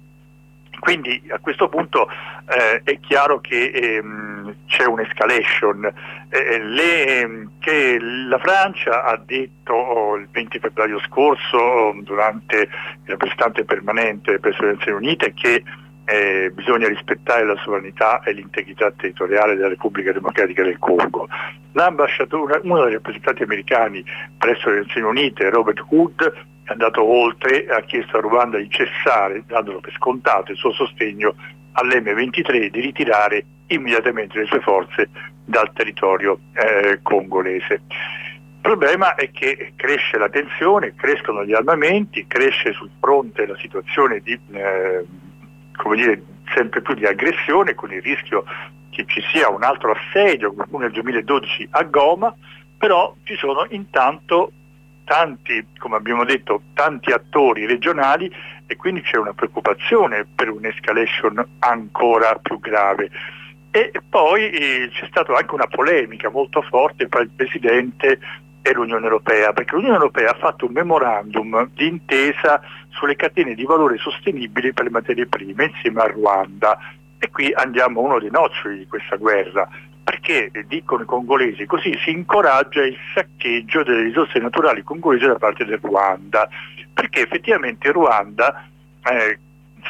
Quindi 0.79 1.21
a 1.29 1.39
questo 1.39 1.69
punto 1.69 2.07
eh, 2.09 2.81
è 2.83 2.99
chiaro 2.99 3.39
che 3.39 3.71
ehm, 3.71 4.55
c'è 4.67 4.85
un'escalation. 4.85 5.91
Eh, 6.29 6.59
le, 6.59 7.19
ehm, 7.19 7.51
che 7.59 7.97
la 7.99 8.37
Francia 8.37 9.03
ha 9.03 9.17
detto 9.17 9.73
oh, 9.73 10.15
il 10.15 10.27
20 10.31 10.59
febbraio 10.59 10.99
scorso 10.99 11.95
durante 12.03 12.57
il 12.57 12.69
rappresentante 13.05 13.65
permanente 13.65 14.39
presso 14.39 14.63
le 14.63 14.73
Nazioni 14.73 15.05
Unite 15.05 15.33
che 15.33 15.63
eh, 16.09 16.51
bisogna 16.53 16.87
rispettare 16.87 17.45
la 17.45 17.57
sovranità 17.57 18.21
e 18.23 18.31
l'integrità 18.31 18.91
territoriale 18.91 19.55
della 19.55 19.67
Repubblica 19.67 20.13
Democratica 20.13 20.63
del 20.63 20.79
Congo. 20.79 21.27
L'ambasciatore, 21.73 22.61
uno 22.63 22.85
dei 22.85 22.93
rappresentanti 22.93 23.43
americani 23.43 24.03
presso 24.37 24.69
le 24.69 24.79
Nazioni 24.79 25.07
Unite, 25.07 25.49
Robert 25.49 25.83
Hood, 25.89 26.33
è 26.63 26.71
andato 26.71 27.03
oltre 27.03 27.65
e 27.65 27.73
ha 27.73 27.81
chiesto 27.81 28.17
a 28.17 28.21
Ruanda 28.21 28.57
di 28.57 28.69
cessare, 28.69 29.43
dandolo 29.45 29.81
per 29.81 29.93
scontato, 29.93 30.53
il 30.53 30.57
suo 30.57 30.71
sostegno 30.71 31.35
all'M23 31.73 32.63
e 32.63 32.69
di 32.69 32.79
ritirare 32.79 33.45
immediatamente 33.67 34.39
le 34.39 34.45
sue 34.45 34.61
forze 34.61 35.09
dal 35.43 35.71
territorio 35.73 36.39
eh, 36.53 36.99
congolese. 37.01 37.81
Il 37.89 38.61
problema 38.61 39.15
è 39.15 39.29
che 39.31 39.73
cresce 39.75 40.17
la 40.17 40.29
tensione, 40.29 40.93
crescono 40.95 41.43
gli 41.43 41.53
armamenti, 41.53 42.27
cresce 42.27 42.71
sul 42.71 42.89
fronte 42.99 43.45
la 43.45 43.57
situazione 43.57 44.19
di, 44.19 44.37
eh, 44.51 45.05
dire, 45.95 46.21
sempre 46.53 46.81
più 46.81 46.93
di 46.93 47.05
aggressione 47.05 47.75
con 47.75 47.91
il 47.91 48.01
rischio 48.01 48.43
che 48.89 49.05
ci 49.07 49.21
sia 49.31 49.49
un 49.49 49.63
altro 49.63 49.91
assedio, 49.91 50.53
come 50.53 50.85
nel 50.85 50.91
2012 50.91 51.67
a 51.71 51.83
Goma, 51.83 52.33
però 52.77 53.15
ci 53.23 53.35
sono 53.35 53.65
intanto 53.69 54.51
tanti, 55.03 55.65
come 55.77 55.95
abbiamo 55.95 56.25
detto, 56.25 56.61
tanti 56.73 57.11
attori 57.11 57.65
regionali 57.65 58.31
e 58.65 58.75
quindi 58.75 59.01
c'è 59.01 59.17
una 59.17 59.33
preoccupazione 59.33 60.27
per 60.35 60.49
un'escalation 60.49 61.45
ancora 61.59 62.35
più 62.41 62.59
grave. 62.59 63.09
E 63.71 63.91
poi 64.09 64.49
eh, 64.49 64.89
c'è 64.91 65.07
stata 65.07 65.33
anche 65.35 65.53
una 65.53 65.67
polemica 65.67 66.29
molto 66.29 66.61
forte 66.61 67.07
tra 67.07 67.21
il 67.21 67.29
Presidente 67.29 68.19
e 68.61 68.73
l'Unione 68.73 69.05
Europea, 69.05 69.53
perché 69.53 69.75
l'Unione 69.75 69.95
Europea 69.95 70.31
ha 70.31 70.37
fatto 70.37 70.65
un 70.65 70.73
memorandum 70.73 71.69
di 71.73 71.87
intesa 71.87 72.59
sulle 72.97 73.15
catene 73.15 73.53
di 73.53 73.63
valore 73.63 73.97
sostenibili 73.97 74.73
per 74.73 74.85
le 74.85 74.89
materie 74.89 75.27
prime 75.27 75.65
insieme 75.65 76.01
a 76.01 76.07
Ruanda. 76.07 76.77
E 77.19 77.29
qui 77.29 77.51
andiamo 77.53 78.01
a 78.01 78.03
uno 78.03 78.19
dei 78.19 78.29
noccioli 78.29 78.79
di 78.79 78.87
questa 78.87 79.15
guerra 79.15 79.67
perché 80.03 80.51
dicono 80.67 81.03
i 81.03 81.05
congolesi 81.05 81.65
così 81.65 81.93
si 82.01 82.11
incoraggia 82.11 82.81
il 82.81 82.95
saccheggio 83.13 83.83
delle 83.83 84.03
risorse 84.03 84.39
naturali 84.39 84.81
congolesi 84.81 85.25
da 85.25 85.35
parte 85.35 85.65
del 85.65 85.79
Ruanda, 85.81 86.47
perché 86.93 87.23
effettivamente 87.23 87.91
Ruanda, 87.91 88.69
eh, 89.03 89.37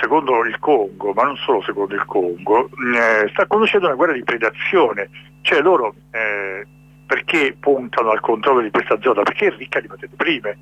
secondo 0.01 0.43
il 0.43 0.57
Congo, 0.57 1.13
ma 1.13 1.21
non 1.21 1.35
solo 1.35 1.61
secondo 1.61 1.93
il 1.93 2.03
Congo, 2.05 2.67
eh, 2.95 3.29
sta 3.29 3.45
conducendo 3.45 3.85
una 3.85 3.95
guerra 3.95 4.13
di 4.13 4.23
predazione, 4.23 5.09
cioè 5.41 5.61
loro 5.61 5.93
eh, 6.09 6.65
perché 7.05 7.55
puntano 7.59 8.09
al 8.09 8.19
controllo 8.19 8.61
di 8.61 8.71
questa 8.71 8.99
zona? 9.01 9.21
Perché 9.21 9.47
è 9.47 9.55
ricca 9.55 9.79
di 9.79 9.87
materie 9.87 10.15
prime, 10.15 10.57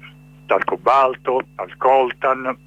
dal 0.46 0.64
cobalto 0.64 1.42
al 1.56 1.76
coltan, 1.78 2.58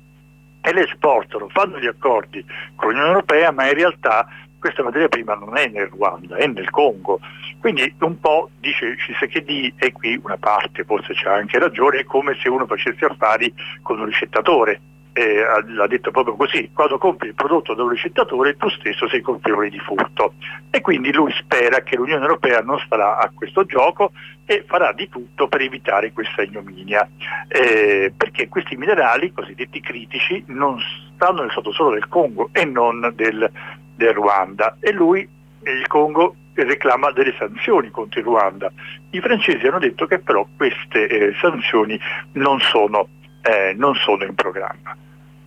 e 0.61 0.73
le 0.73 0.83
esportano, 0.83 1.49
fanno 1.49 1.79
gli 1.79 1.87
accordi 1.87 2.45
con 2.75 2.91
l'Unione 2.91 3.09
Europea, 3.09 3.51
ma 3.53 3.69
in 3.69 3.75
realtà 3.75 4.27
questa 4.59 4.83
materia 4.83 5.09
prima 5.09 5.35
non 5.35 5.57
è 5.57 5.69
nel 5.69 5.87
Ruanda, 5.87 6.37
è 6.37 6.47
nel 6.47 6.69
Congo. 6.71 7.21
Quindi 7.61 7.95
un 8.01 8.21
po' 8.21 8.51
dice 8.61 8.97
Cisekedi 8.99 9.73
e 9.79 9.93
qui 9.93 10.21
una 10.23 10.37
parte, 10.37 10.85
forse 10.85 11.15
c'ha 11.15 11.35
anche 11.35 11.59
ragione, 11.59 12.01
è 12.01 12.05
come 12.05 12.37
se 12.41 12.49
uno 12.49 12.67
facesse 12.67 13.05
affari 13.05 13.53
con 13.83 13.99
un 14.01 14.07
ricettatore. 14.07 14.81
Eh, 15.19 15.43
l'ha 15.67 15.89
detto 15.89 16.13
proprio 16.13 16.37
così, 16.37 16.71
quando 16.73 16.97
compri 16.97 17.27
il 17.27 17.35
prodotto 17.35 17.75
da 17.75 17.83
un 17.83 17.89
ricettatore 17.89 18.57
tu 18.57 18.69
stesso 18.69 19.09
sei 19.09 19.21
colpevole 19.21 19.69
di 19.69 19.81
furto 19.81 20.35
e 20.71 20.81
quindi 20.81 21.13
lui 21.13 21.33
spera 21.33 21.81
che 21.81 21.97
l'Unione 21.97 22.23
Europea 22.23 22.61
non 22.61 22.79
starà 22.79 23.19
a 23.19 23.29
questo 23.35 23.65
gioco 23.65 24.13
e 24.45 24.63
farà 24.65 24.93
di 24.93 25.09
tutto 25.09 25.49
per 25.49 25.63
evitare 25.63 26.13
questa 26.13 26.43
ignominia, 26.43 27.09
eh, 27.49 28.13
perché 28.17 28.47
questi 28.47 28.77
minerali 28.77 29.33
cosiddetti 29.33 29.81
critici 29.81 30.45
non 30.47 30.79
stanno 31.15 31.41
nel 31.41 31.51
sottosuolo 31.51 31.95
del 31.95 32.07
Congo 32.07 32.51
e 32.53 32.65
non 32.65 33.13
del, 33.17 33.51
del 33.97 34.13
Ruanda. 34.13 34.77
E 34.79 34.93
lui, 34.93 35.29
il 35.65 35.87
Congo, 35.89 36.37
reclama 36.55 37.11
delle 37.11 37.35
sanzioni 37.37 37.91
contro 37.91 38.21
il 38.21 38.27
Ruanda. 38.27 38.71
I 39.11 39.21
francesi 39.21 39.67
hanno 39.67 39.81
detto 39.81 40.07
che 40.07 40.21
però 40.21 40.47
queste 40.57 41.09
eh, 41.09 41.35
sanzioni 41.41 41.99
non 42.35 42.61
sono, 42.61 43.09
eh, 43.49 43.75
non 43.75 43.95
sono, 43.95 44.25
in 44.25 44.35
programma. 44.35 44.97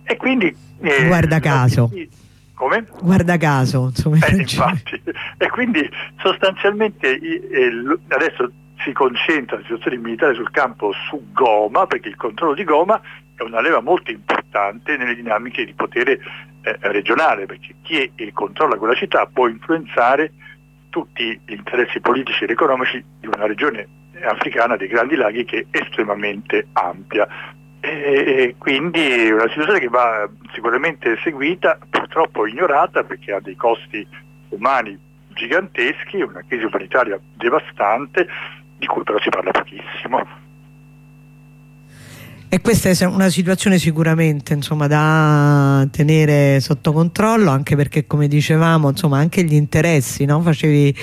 E 0.02 0.16
quindi... 0.16 0.54
Eh, 0.80 1.06
Guarda 1.06 1.38
caso. 1.38 1.90
Come? 2.54 2.86
Guarda 3.00 3.36
caso, 3.36 3.84
insomma. 3.86 4.18
Eh, 4.26 4.36
infatti. 4.36 5.00
E 5.38 5.48
quindi 5.48 5.88
sostanzialmente 6.20 7.18
adesso 8.08 8.50
si 8.84 8.92
concentra 8.92 9.56
la 9.56 9.62
situazione 9.62 9.96
militare 9.96 10.34
sul 10.34 10.50
campo 10.50 10.92
su 11.08 11.32
Goma, 11.32 11.86
perché 11.86 12.08
il 12.08 12.16
controllo 12.16 12.54
di 12.54 12.64
Goma 12.64 13.00
è 13.36 13.42
una 13.42 13.60
leva 13.60 13.80
molto 13.80 14.10
importante 14.10 14.96
nelle 14.96 15.14
dinamiche 15.14 15.64
di 15.64 15.72
potere 15.72 16.20
eh, 16.62 16.76
regionale, 16.80 17.46
perché 17.46 17.74
chi 17.82 18.12
controlla 18.32 18.76
quella 18.76 18.94
città 18.94 19.28
può 19.32 19.46
influenzare 19.46 20.32
tutti 20.90 21.40
gli 21.46 21.52
interessi 21.52 22.00
politici 22.00 22.44
ed 22.44 22.50
economici 22.50 23.02
di 23.20 23.26
una 23.26 23.46
regione 23.46 23.88
africana 24.24 24.76
dei 24.76 24.88
Grandi 24.88 25.16
Laghi 25.16 25.44
che 25.44 25.66
è 25.70 25.78
estremamente 25.78 26.68
ampia. 26.72 27.26
E 27.84 28.54
quindi 28.58 29.28
una 29.32 29.48
situazione 29.48 29.80
che 29.80 29.88
va 29.88 30.30
sicuramente 30.54 31.18
seguita, 31.20 31.76
purtroppo 31.90 32.46
ignorata 32.46 33.02
perché 33.02 33.32
ha 33.32 33.40
dei 33.40 33.56
costi 33.56 34.06
umani 34.50 34.96
giganteschi, 35.30 36.20
una 36.20 36.44
crisi 36.46 36.64
umanitaria 36.64 37.18
devastante, 37.34 38.28
di 38.78 38.86
cui 38.86 39.02
però 39.02 39.18
si 39.18 39.30
parla 39.30 39.50
pochissimo. 39.50 40.41
E 42.54 42.60
questa 42.60 42.90
è 42.90 43.04
una 43.06 43.30
situazione 43.30 43.78
sicuramente 43.78 44.52
insomma, 44.52 44.86
da 44.86 45.88
tenere 45.90 46.60
sotto 46.60 46.92
controllo 46.92 47.48
anche 47.48 47.76
perché 47.76 48.06
come 48.06 48.28
dicevamo 48.28 48.90
insomma, 48.90 49.16
anche 49.16 49.42
gli 49.42 49.54
interessi, 49.54 50.26
no? 50.26 50.42
facevi 50.42 50.94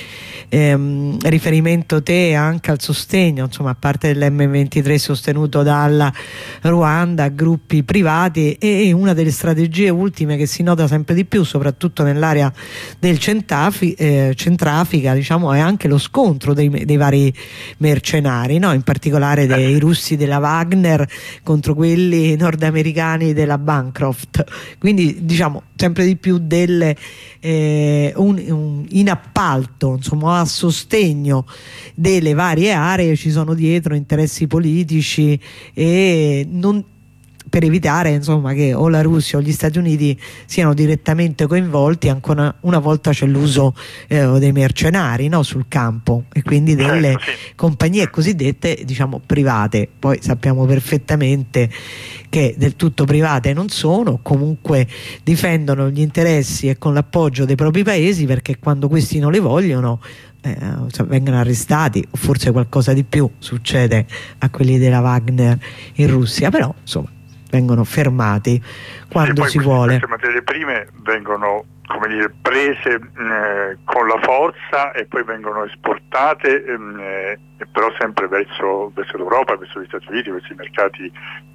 ehm, 0.48 1.18
riferimento 1.22 2.03
te 2.03 2.36
anche 2.36 2.70
al 2.70 2.79
sostegno, 2.79 3.46
insomma, 3.46 3.72
a 3.72 3.75
parte 3.75 4.13
dell'M23 4.13 4.96
sostenuto 4.98 5.63
dalla 5.63 6.13
Ruanda, 6.62 7.29
gruppi 7.29 7.82
privati 7.82 8.53
e 8.53 8.91
una 8.91 9.15
delle 9.15 9.32
strategie 9.32 9.89
ultime 9.89 10.38
che 10.38 10.46
si 10.46 10.62
nota 10.62 10.86
sempre 10.86 11.15
di 11.15 11.25
più 11.25 11.44
soprattutto 11.44 12.03
nell'area 12.03 12.53
del 13.00 13.18
Centafi, 13.18 13.94
eh, 13.94 14.34
Centrafrica 14.36 15.15
diciamo, 15.15 15.51
è 15.51 15.58
anche 15.58 15.88
lo 15.88 15.98
scontro 15.98 16.53
dei, 16.53 16.70
dei 16.86 16.98
vari 16.98 17.34
mercenari, 17.77 18.60
no? 18.60 18.72
in 18.72 18.84
particolare 18.84 19.48
dei 19.48 19.79
russi 19.82 20.15
della 20.15 20.38
Wagner 20.38 21.08
contro 21.43 21.74
quelli 21.74 22.36
nordamericani 22.36 23.34
della 23.34 23.58
Bancroft. 23.58 24.43
Quindi 24.77 25.25
diciamo 25.25 25.63
sempre 25.75 26.05
di 26.05 26.15
più 26.15 26.38
delle, 26.38 26.96
eh, 27.39 28.13
un, 28.15 28.43
un, 28.50 28.86
in 28.89 29.10
appalto 29.10 29.96
insomma 29.96 30.39
a 30.39 30.46
sostegno 30.46 31.46
delle 31.96 32.34
varie 32.34 32.72
aree 32.74 33.15
ci 33.15 33.31
sono 33.31 33.53
dietro 33.53 33.96
interessi 33.96 34.48
politici 34.48 35.39
e 35.74 36.48
non 36.50 36.84
per 37.50 37.63
evitare 37.63 38.12
insomma, 38.12 38.53
che 38.53 38.74
o 38.74 38.88
la 38.88 39.01
Russia 39.01 39.38
o 39.38 39.41
gli 39.41 39.51
Stati 39.51 39.77
Uniti 39.77 40.18
siano 40.46 40.74
direttamente 40.74 41.48
coinvolti 41.48 42.10
ancora 42.10 42.53
una 42.62 42.79
volta 42.79 43.12
c'è 43.12 43.25
l'uso 43.25 43.74
eh, 44.08 44.25
dei 44.39 44.51
mercenari 44.51 45.27
no, 45.27 45.44
sul 45.44 45.65
campo 45.68 46.25
e 46.32 46.44
quindi 46.44 46.75
certo, 46.75 46.94
delle 46.94 47.12
certo, 47.12 47.32
sì. 47.32 47.56
compagnie 47.56 48.10
cosiddette 48.10 48.82
diciamo 48.86 49.22
private 49.25 49.88
poi 50.00 50.20
sappiamo 50.22 50.65
perfettamente 50.65 51.70
che 52.29 52.53
del 52.58 52.75
tutto 52.75 53.06
private 53.06 53.53
non 53.53 53.70
sono 53.70 54.20
comunque 54.22 54.88
difendono 55.24 55.89
gli 55.89 56.00
interessi 56.00 56.70
e 56.70 56.77
con 56.77 56.94
l'appoggio 56.94 57.46
dei 57.46 57.56
propri 57.56 57.84
paesi 57.84 58.25
perché 58.25 58.60
quando 58.60 58.88
questi 58.88 59.20
non 59.20 59.32
li 59.32 59.39
vogliono 59.39 60.00
eh, 60.41 60.56
vengono 61.06 61.38
arrestati 61.38 62.06
o 62.10 62.15
forse 62.15 62.51
qualcosa 62.51 62.94
di 62.94 63.03
più 63.03 63.29
succede 63.39 64.06
a 64.38 64.50
quelli 64.50 64.77
della 64.77 65.01
Wagner 65.01 65.58
in 65.96 66.08
Russia 66.08 66.50
però 66.50 66.74
insomma 66.79 67.10
vengono 67.50 67.84
fermati 67.84 68.62
quando 69.10 69.46
si 69.46 69.60
vuole. 69.60 70.00
Queste 70.00 70.08
materie 70.08 70.41
prime 70.44 70.88
vengono 71.03 71.65
come 71.89 72.08
dire, 72.08 72.32
prese 72.41 72.94
eh, 72.94 73.77
con 73.84 74.08
la 74.08 74.20
forza 74.22 74.91
e 74.91 75.06
poi 75.08 75.24
vengono 75.24 75.63
esportate, 75.63 76.63
ehm, 76.63 77.00
eh, 77.00 77.39
però 77.72 77.88
sempre 77.98 78.27
verso, 78.27 78.91
verso 78.94 79.18
l'Europa, 79.18 79.58
verso 79.58 79.82
gli 79.82 79.88
Stati 79.88 80.06
Uniti, 80.10 80.29
verso 80.29 80.53
i 80.53 80.56
mercati 80.56 81.12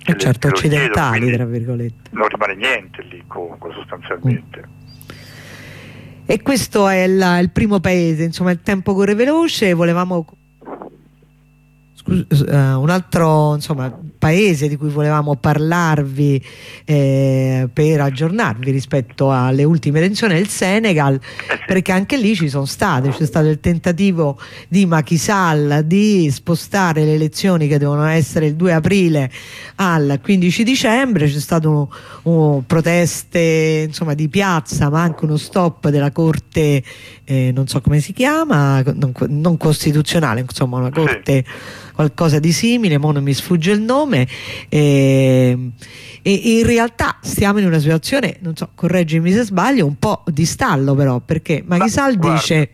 eh 0.07 0.19
certo, 0.19 0.49
occidentali, 0.49 1.31
tra 1.31 1.45
virgolette. 1.45 2.11
Non 2.11 2.27
rimane 2.27 2.57
niente 2.57 3.03
lì 3.03 3.23
comunque 3.29 3.73
sostanzialmente. 3.75 4.65
Mm. 4.67 4.83
E 6.27 6.43
questo 6.43 6.89
è 6.89 7.07
la, 7.07 7.39
il 7.39 7.51
primo 7.51 7.79
paese, 7.79 8.25
insomma 8.25 8.51
il 8.51 8.61
tempo 8.61 8.93
corre 8.93 9.15
veloce, 9.15 9.73
volevamo 9.73 10.27
uh, 12.07 12.81
un 12.81 12.91
altro 12.91 13.55
insomma, 13.55 13.97
paese 14.19 14.69
di 14.69 14.77
cui 14.77 14.91
volevamo 14.91 15.37
parlarvi 15.37 16.43
eh, 16.85 17.69
per 17.73 18.01
aggiornarvi 18.01 18.71
rispetto 18.71 19.31
alle 19.31 19.65
ultime 19.65 19.99
elezioni 19.99 20.35
è 20.35 20.39
il 20.39 20.49
Senegal 20.49 21.21
perché 21.67 21.93
anche 21.93 22.17
lì 22.17 22.35
ci 22.35 22.49
sono 22.49 22.65
state 22.65 23.11
c'è 23.11 23.27
stato 23.27 23.49
il 23.49 23.61
tentativo 23.61 24.39
di 24.69 24.87
Macky 24.87 25.17
Sall 25.17 25.81
di 25.81 26.31
spostare 26.31 27.05
le 27.05 27.15
elezioni 27.15 27.69
che 27.69 27.79
devono 27.79 28.05
essere 28.05 28.47
il 28.47 28.57
2 28.57 28.73
aprile 28.73 29.31
al 29.77 30.21
15 30.23 30.65
dicembre. 30.65 31.27
C'è 31.27 31.41
stato 31.41 31.71
un, 32.23 32.33
un 32.33 32.67
proteste 32.67 33.85
insomma, 33.87 34.15
di 34.15 34.29
piazza 34.29 34.91
ma 34.91 35.03
anche 35.03 35.25
uno 35.25 35.37
stop 35.37 35.89
della 35.89 36.11
corte 36.13 36.83
eh, 37.25 37.53
non 37.55 37.67
so 37.67 37.81
come 37.81 38.01
si 38.01 38.13
chiama 38.13 38.83
non, 38.83 39.13
non 39.29 39.57
costituzionale 39.57 40.41
insomma 40.41 40.79
una 40.79 40.91
corte 40.91 41.45
qualcosa 41.95 42.39
di 42.39 42.53
simile, 42.53 42.99
mo 42.99 43.13
non 43.13 43.23
mi 43.23 43.33
sfugge 43.33 43.71
il 43.73 43.81
nome 43.81 44.27
e, 44.69 45.71
e 46.23 46.33
in 46.33 46.67
realtà 46.67 47.19
stiamo 47.23 47.61
in 47.61 47.67
una 47.67 47.79
situazione, 47.79 48.39
non 48.41 48.57
so, 48.57 48.71
correggimi 48.75 49.31
se 49.31 49.43
sbaglio, 49.43 49.87
un 49.87 49.99
po' 49.99 50.25
di 50.27 50.45
stallo 50.45 50.95
però, 50.95 51.21
perché 51.21 51.63
Maghisal 51.65 52.19
Ma, 52.19 52.33
dice 52.33 52.71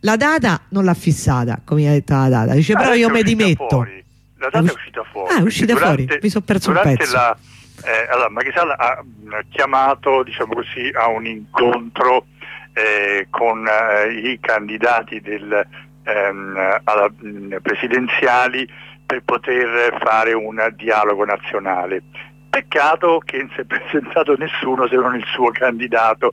la 0.00 0.16
data 0.16 0.62
non 0.70 0.84
l'ha 0.84 0.94
fissata, 0.94 1.60
come 1.64 1.88
ha 1.88 1.92
detto 1.92 2.14
la 2.14 2.28
data, 2.28 2.54
dice 2.54 2.72
ah, 2.72 2.78
però 2.78 2.94
io 2.94 3.10
mi 3.10 3.22
dimetto. 3.22 3.66
Fuori. 3.68 4.04
La 4.38 4.48
data 4.50 4.68
è 4.68 4.72
uscita 4.72 5.02
fuori. 5.10 5.32
Ah, 5.32 5.38
è 5.38 5.42
uscita 5.42 5.72
durante, 5.72 6.04
fuori, 6.04 6.18
mi 6.22 6.28
sono 6.28 6.44
perso 6.44 6.70
un 6.70 6.80
pezzo. 6.82 7.12
La, 7.12 7.36
eh, 7.84 8.08
allora, 8.10 8.30
Maghisal 8.30 8.70
ha 8.70 9.04
chiamato, 9.50 10.22
diciamo 10.22 10.54
così, 10.54 10.90
a 10.94 11.08
un 11.08 11.26
incontro 11.26 12.26
eh, 12.72 13.26
con 13.30 13.66
eh, 13.66 14.12
i 14.12 14.38
candidati 14.40 15.20
del 15.20 15.66
ehm, 16.06 16.80
alla, 16.84 17.10
mm, 17.10 17.54
presidenziali 17.62 18.66
per 19.04 19.22
poter 19.24 19.96
fare 20.00 20.32
un 20.32 20.72
dialogo 20.74 21.24
nazionale. 21.24 22.02
Peccato 22.48 23.20
che 23.24 23.38
non 23.38 23.50
si 23.54 23.60
è 23.60 23.64
presentato 23.66 24.36
nessuno 24.36 24.88
se 24.88 24.96
non 24.96 25.14
il 25.16 25.24
suo 25.26 25.50
candidato, 25.50 26.32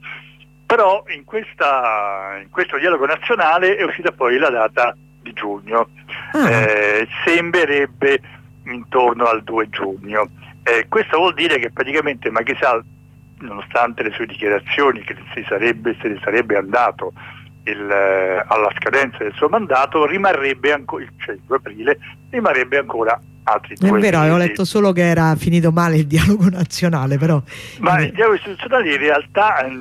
però 0.65 1.03
in, 1.07 1.23
questa, 1.23 2.39
in 2.41 2.49
questo 2.49 2.77
dialogo 2.77 3.05
nazionale 3.05 3.75
è 3.75 3.83
uscita 3.83 4.11
poi 4.11 4.37
la 4.37 4.49
data 4.49 4.95
di 5.21 5.33
giugno, 5.33 5.89
ah. 6.31 6.49
eh, 6.49 7.07
sembrerebbe 7.25 8.19
intorno 8.65 9.25
al 9.25 9.43
2 9.43 9.69
giugno. 9.69 10.29
Eh, 10.63 10.85
questo 10.87 11.17
vuol 11.17 11.33
dire 11.33 11.59
che 11.59 11.71
praticamente 11.71 12.29
Macky 12.31 12.55
Sall, 12.59 12.83
nonostante 13.39 14.03
le 14.03 14.11
sue 14.11 14.25
dichiarazioni 14.25 15.01
che 15.01 15.15
si 15.33 15.43
sarebbe, 15.47 15.95
se 16.01 16.07
ne 16.07 16.19
sarebbe 16.23 16.57
andato 16.57 17.13
il, 17.65 17.89
eh, 17.89 18.43
alla 18.47 18.71
scadenza 18.77 19.19
del 19.19 19.33
suo 19.35 19.49
mandato 19.49 20.05
rimarrebbe 20.05 20.73
ancora, 20.73 21.05
cioè 21.17 21.35
il 21.35 21.41
2 21.45 21.55
aprile, 21.55 21.97
rimarrebbe 22.29 22.77
ancora 22.77 23.19
altri 23.43 23.75
due 23.75 23.97
È 23.97 24.01
vero, 24.01 24.19
avevo 24.19 24.37
letto 24.37 24.65
solo 24.65 24.91
che 24.91 25.03
era 25.07 25.35
finito 25.35 25.71
male 25.71 25.97
il 25.97 26.07
dialogo 26.07 26.49
nazionale, 26.51 27.17
però... 27.17 27.41
Ma 27.79 28.01
il 28.01 28.11
dialogo 28.11 28.35
istituzionale 28.35 28.91
in 28.91 28.97
realtà 28.97 29.65
eh, 29.65 29.71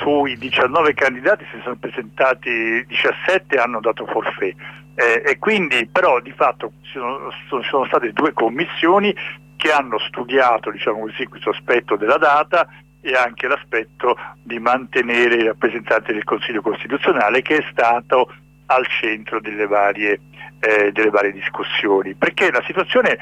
sui 0.00 0.36
19 0.38 0.94
candidati 0.94 1.44
si 1.52 1.60
sono 1.62 1.76
presentati 1.76 2.84
17 2.86 3.56
hanno 3.56 3.80
dato 3.80 4.06
forfè. 4.06 4.54
Eh, 4.94 5.22
e 5.24 5.38
quindi 5.38 5.88
però 5.90 6.18
di 6.20 6.32
fatto 6.32 6.72
ci 6.82 6.98
sono, 6.98 7.30
sono, 7.62 7.86
state 7.86 8.12
due 8.12 8.32
commissioni 8.32 9.14
che 9.56 9.70
hanno 9.70 9.96
studiato 9.98 10.72
diciamo 10.72 11.00
così, 11.00 11.24
questo 11.26 11.50
aspetto 11.50 11.94
della 11.94 12.18
data 12.18 12.66
e 13.08 13.14
anche 13.14 13.48
l'aspetto 13.48 14.16
di 14.42 14.58
mantenere 14.58 15.36
i 15.36 15.44
rappresentanti 15.44 16.12
del 16.12 16.24
Consiglio 16.24 16.60
Costituzionale 16.60 17.40
che 17.40 17.56
è 17.56 17.66
stato 17.70 18.32
al 18.66 18.86
centro 18.86 19.40
delle 19.40 19.66
varie, 19.66 20.20
eh, 20.60 20.92
delle 20.92 21.10
varie 21.10 21.32
discussioni, 21.32 22.14
perché 22.14 22.50
la 22.50 22.62
situazione 22.66 23.16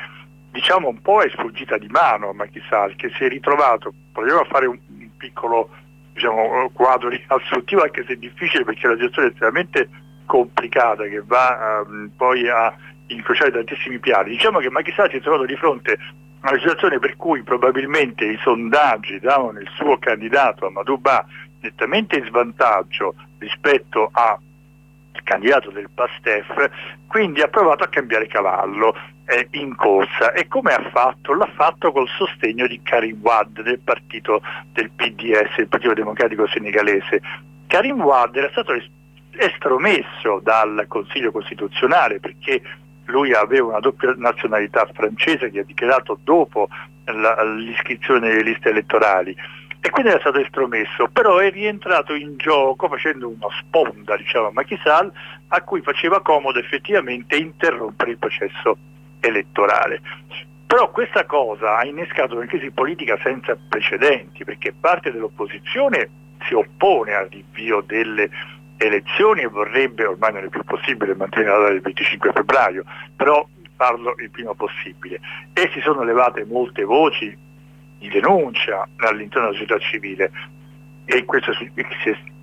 diciamo 0.51 0.89
un 0.89 1.01
po' 1.01 1.21
è 1.21 1.29
sfuggita 1.29 1.79
di 1.79 1.87
mano 1.89 2.31
a 2.31 2.35
Macky 2.35 2.61
Sall 2.69 2.97
che 2.97 3.11
si 3.15 3.25
è 3.25 3.29
ritrovato, 3.29 3.93
proviamo 4.13 4.41
a 4.41 4.47
fare 4.47 4.67
un, 4.67 4.79
un 4.89 5.11
piccolo 5.17 5.71
diciamo, 6.13 6.71
quadro 6.73 7.09
riassuntivo 7.09 7.83
anche 7.83 8.05
se 8.07 8.15
è 8.15 8.17
difficile 8.17 8.65
perché 8.65 8.89
la 8.89 8.95
situazione 8.95 9.29
è 9.29 9.31
estremamente 9.31 9.89
complicata 10.25 11.05
che 11.05 11.23
va 11.25 11.85
um, 11.87 12.11
poi 12.17 12.49
a 12.49 12.75
incrociare 13.09 13.53
tantissimi 13.53 14.01
piani, 14.01 14.31
diciamo 14.31 14.59
che 14.59 14.71
Macky 14.71 14.93
Sall 14.93 15.11
si 15.11 15.17
è 15.17 15.21
trovato 15.21 15.45
di 15.45 15.57
fronte 15.57 15.97
una 16.43 16.59
situazione 16.59 16.99
per 16.99 17.17
cui 17.17 17.43
probabilmente 17.43 18.25
i 18.25 18.39
sondaggi 18.43 19.19
davano 19.19 19.59
il 19.59 19.69
suo 19.75 19.99
candidato 19.99 20.67
a 20.67 20.71
Madouba 20.71 21.25
nettamente 21.61 22.17
in 22.17 22.25
svantaggio 22.27 23.15
rispetto 23.39 24.11
al 24.13 24.39
candidato 25.25 25.71
del 25.71 25.91
PASTEF, 25.93 26.71
quindi 27.09 27.41
ha 27.41 27.49
provato 27.49 27.83
a 27.83 27.89
cambiare 27.89 28.27
cavallo 28.27 28.95
eh, 29.27 29.49
in 29.53 29.75
corsa 29.75 30.33
e 30.33 30.47
come 30.47 30.73
ha 30.73 30.91
fatto? 30.91 31.35
L'ha 31.35 31.51
fatto 31.55 31.91
col 31.91 32.09
sostegno 32.09 32.67
di 32.67 32.81
Karim 32.83 33.21
Wad 33.21 33.63
del 33.63 33.81
partito 33.81 34.41
del 34.73 34.91
PDS, 34.91 35.59
il 35.59 35.69
Partito 35.69 35.95
Democratico 35.95 36.47
Senegalese. 36.47 37.21
Karim 37.67 38.01
Wad 38.01 38.37
era 38.37 38.51
stato 38.51 38.73
estromesso 39.33 40.41
dal 40.43 40.85
Consiglio 40.89 41.33
Costituzionale 41.33 42.21
perché 42.21 42.63
lui 43.07 43.33
aveva 43.33 43.69
una 43.69 43.81
doppia 43.81 44.15
nazionalità 44.17 44.89
francese 44.93 45.51
che 45.51 45.61
ha 45.61 45.65
dichiarato 45.65 46.19
dopo 46.23 46.69
l'iscrizione 47.05 48.29
nelle 48.29 48.43
liste 48.43 48.71
elettorali 48.71 49.37
e 49.81 49.91
quindi 49.91 50.11
era 50.11 50.19
stato 50.21 50.41
estromesso, 50.41 51.09
però 51.13 51.39
è 51.39 51.51
rientrato 51.51 52.15
in 52.15 52.37
gioco 52.37 52.89
facendo 52.89 53.29
una 53.29 53.47
sponda 53.61 54.17
diciamo, 54.17 54.49
a 54.49 54.53
Macky 54.53 54.79
Sall 54.83 55.13
a 55.49 55.63
cui 55.63 55.81
faceva 55.81 56.21
comodo 56.23 56.59
effettivamente 56.59 57.37
interrompere 57.37 58.11
il 58.11 58.19
processo 58.19 58.77
elettorale. 59.21 60.01
Però 60.67 60.91
questa 60.91 61.25
cosa 61.25 61.77
ha 61.77 61.87
innescato 61.87 62.35
una 62.35 62.47
crisi 62.47 62.73
politica 62.73 63.17
senza 63.23 63.57
precedenti 63.69 64.43
perché 64.43 64.73
parte 64.73 65.13
dell'opposizione 65.13 66.09
si 66.45 66.55
oppone 66.55 67.15
al 67.15 67.29
rinvio 67.29 67.81
delle 67.83 68.29
elezioni 68.79 69.43
e 69.43 69.49
vorrebbe, 69.49 70.05
ormai 70.05 70.33
non 70.33 70.45
è 70.45 70.49
più 70.49 70.63
possibile, 70.65 71.15
mantenere 71.15 71.51
la 71.51 71.59
data 71.59 71.73
del 71.73 71.81
25 71.81 72.33
febbraio, 72.33 72.85
però 73.17 73.47
farlo 73.77 74.15
il 74.19 74.31
prima 74.31 74.55
possibile. 74.55 75.21
E 75.53 75.71
si 75.73 75.81
sono 75.81 76.03
levate 76.03 76.45
molte 76.45 76.85
voci 76.85 77.37
di 77.99 78.09
denuncia 78.09 78.89
all'interno 78.97 79.51
della 79.51 79.59
società 79.59 79.79
civile 79.79 80.31
e 81.05 81.25
questo, 81.25 81.53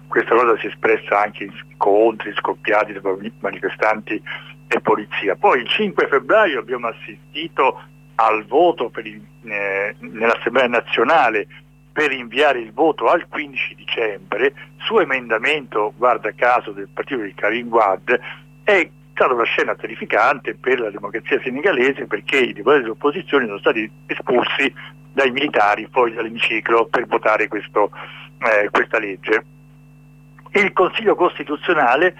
questa 0.08 0.36
cosa 0.36 0.58
si 0.58 0.68
è 0.68 0.70
espressa 0.70 1.22
anche 1.22 1.44
in 1.46 1.54
scontri 1.76 2.34
scoppiati 2.36 2.94
tra 2.94 3.16
manifestanti 3.40 4.22
e 4.68 4.80
polizia. 4.80 5.36
Poi 5.36 5.62
il 5.62 5.68
5 5.68 6.08
febbraio 6.08 6.60
abbiamo 6.60 6.88
assistito 6.88 7.82
al 8.16 8.46
voto 8.46 8.92
il, 9.04 9.22
eh, 9.44 9.96
nell'Assemblea 10.00 10.68
nazionale 10.68 11.48
per 11.94 12.12
inviare 12.12 12.60
il 12.60 12.74
voto 12.74 13.06
al 13.06 13.28
15 13.30 13.76
dicembre 13.76 14.54
su 14.78 14.98
emendamento, 14.98 15.94
guarda 15.96 16.32
caso, 16.32 16.72
del 16.72 16.90
partito 16.92 17.22
di 17.22 17.34
Karim 17.36 17.68
Wad, 17.68 18.20
è 18.64 18.90
stata 19.14 19.34
una 19.34 19.44
scena 19.44 19.76
terrificante 19.76 20.56
per 20.56 20.80
la 20.80 20.90
democrazia 20.90 21.40
senegalese 21.42 22.08
perché 22.08 22.38
i 22.38 22.54
deputati 22.54 22.82
dell'opposizione 22.82 23.46
sono 23.46 23.60
stati 23.60 23.90
espulsi 24.08 24.74
dai 25.14 25.30
militari 25.30 25.88
fuori 25.92 26.14
dall'emiciclo 26.14 26.88
per 26.88 27.06
votare 27.06 27.48
questo, 27.48 27.92
eh, 28.40 28.70
questa 28.72 28.98
legge. 28.98 29.46
Il 30.54 30.74
Consiglio 30.74 31.16
Costituzionale 31.16 32.16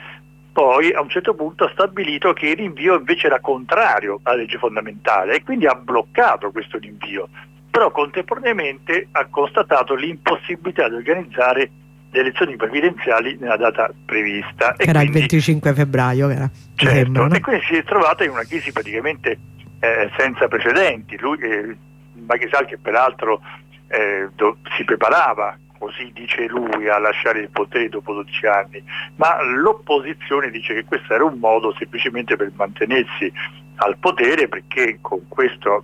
poi 0.54 0.94
a 0.94 1.02
un 1.02 1.10
certo 1.10 1.34
punto 1.34 1.64
ha 1.64 1.70
stabilito 1.72 2.32
che 2.34 2.50
il 2.50 2.58
rinvio 2.58 2.96
invece 2.96 3.26
era 3.26 3.40
contrario 3.40 4.20
alla 4.22 4.38
legge 4.38 4.60
fondamentale 4.60 5.36
e 5.36 5.44
quindi 5.44 5.66
ha 5.66 5.74
bloccato 5.74 6.52
questo 6.52 6.78
rinvio, 6.78 7.28
però 7.74 7.90
contemporaneamente 7.90 9.08
ha 9.14 9.26
constatato 9.32 9.96
l'impossibilità 9.96 10.88
di 10.90 10.94
organizzare 10.94 11.72
le 12.12 12.20
elezioni 12.20 12.56
previdenziali 12.56 13.36
nella 13.40 13.58
data 13.58 13.92
prevista. 14.06 14.76
Era 14.78 15.00
quindi, 15.00 15.18
il 15.18 15.22
25 15.22 15.74
febbraio, 15.74 16.30
era, 16.30 16.48
certo, 16.76 16.96
sembra, 16.96 17.26
no? 17.26 17.34
e 17.34 17.40
quindi 17.40 17.66
si 17.66 17.74
è 17.74 17.84
trovata 17.84 18.24
in 18.24 18.30
una 18.30 18.44
crisi 18.44 18.72
praticamente 18.72 19.40
eh, 19.80 20.12
senza 20.16 20.48
precedenti. 20.48 21.18
Lui, 21.18 21.40
eh, 21.40 21.76
Maghisal 22.14 22.68
che 22.68 22.78
peraltro 22.78 23.42
eh, 23.88 24.30
do, 24.36 24.58
si 24.78 24.84
preparava 24.84 25.58
così 25.84 26.12
dice 26.14 26.48
lui, 26.48 26.88
a 26.88 26.98
lasciare 26.98 27.40
il 27.40 27.50
potere 27.50 27.90
dopo 27.90 28.14
12 28.14 28.46
anni, 28.46 28.84
ma 29.18 29.44
l'opposizione 29.44 30.50
dice 30.50 30.74
che 30.74 30.86
questo 30.86 31.14
era 31.14 31.26
un 31.26 31.38
modo 31.40 31.76
semplicemente 31.78 32.38
per 32.38 32.52
mantenersi 32.56 33.32
al 33.76 33.98
potere 33.98 34.48
perché 34.48 35.00
questo, 35.28 35.84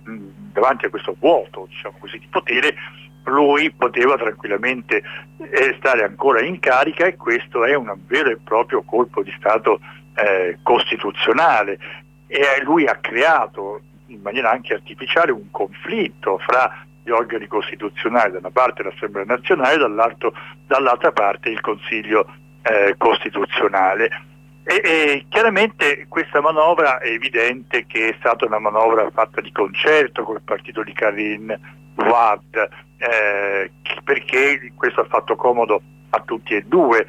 davanti 0.52 0.86
a 0.86 0.90
questo 0.90 1.14
vuoto 1.18 1.66
diciamo 1.68 1.96
così, 1.98 2.18
di 2.18 2.28
potere 2.30 2.74
lui 3.24 3.70
poteva 3.72 4.16
tranquillamente 4.16 5.02
eh, 5.36 5.74
stare 5.78 6.04
ancora 6.04 6.40
in 6.40 6.58
carica 6.60 7.04
e 7.04 7.16
questo 7.16 7.64
è 7.66 7.74
un 7.74 7.94
vero 8.06 8.30
e 8.30 8.38
proprio 8.42 8.82
colpo 8.82 9.22
di 9.22 9.32
Stato 9.36 9.80
eh, 10.14 10.58
costituzionale. 10.62 11.78
E 12.26 12.62
lui 12.62 12.86
ha 12.86 12.96
creato 12.96 13.82
in 14.06 14.20
maniera 14.22 14.50
anche 14.50 14.72
artificiale 14.72 15.30
un 15.30 15.50
conflitto 15.50 16.38
fra 16.38 16.86
gli 17.10 17.12
organi 17.12 17.48
costituzionali, 17.48 18.32
da 18.32 18.38
una 18.38 18.50
parte 18.50 18.84
l'Assemblea 18.84 19.24
nazionale, 19.24 19.76
dall'altra 19.76 21.12
parte 21.12 21.48
il 21.48 21.60
Consiglio 21.60 22.24
eh, 22.62 22.94
costituzionale. 22.96 24.08
E, 24.62 24.80
e, 24.84 25.24
chiaramente 25.28 26.06
questa 26.08 26.40
manovra 26.40 27.00
è 27.00 27.08
evidente 27.08 27.86
che 27.86 28.10
è 28.10 28.16
stata 28.18 28.46
una 28.46 28.60
manovra 28.60 29.10
fatta 29.10 29.40
di 29.40 29.50
concerto 29.50 30.22
col 30.22 30.42
partito 30.42 30.84
di 30.84 30.92
Karin 30.92 31.58
Wad, 31.96 32.68
eh, 32.98 33.72
perché 34.04 34.72
questo 34.76 35.00
ha 35.00 35.06
fatto 35.06 35.34
comodo 35.34 35.82
a 36.10 36.20
tutti 36.20 36.54
e 36.54 36.62
due. 36.62 37.04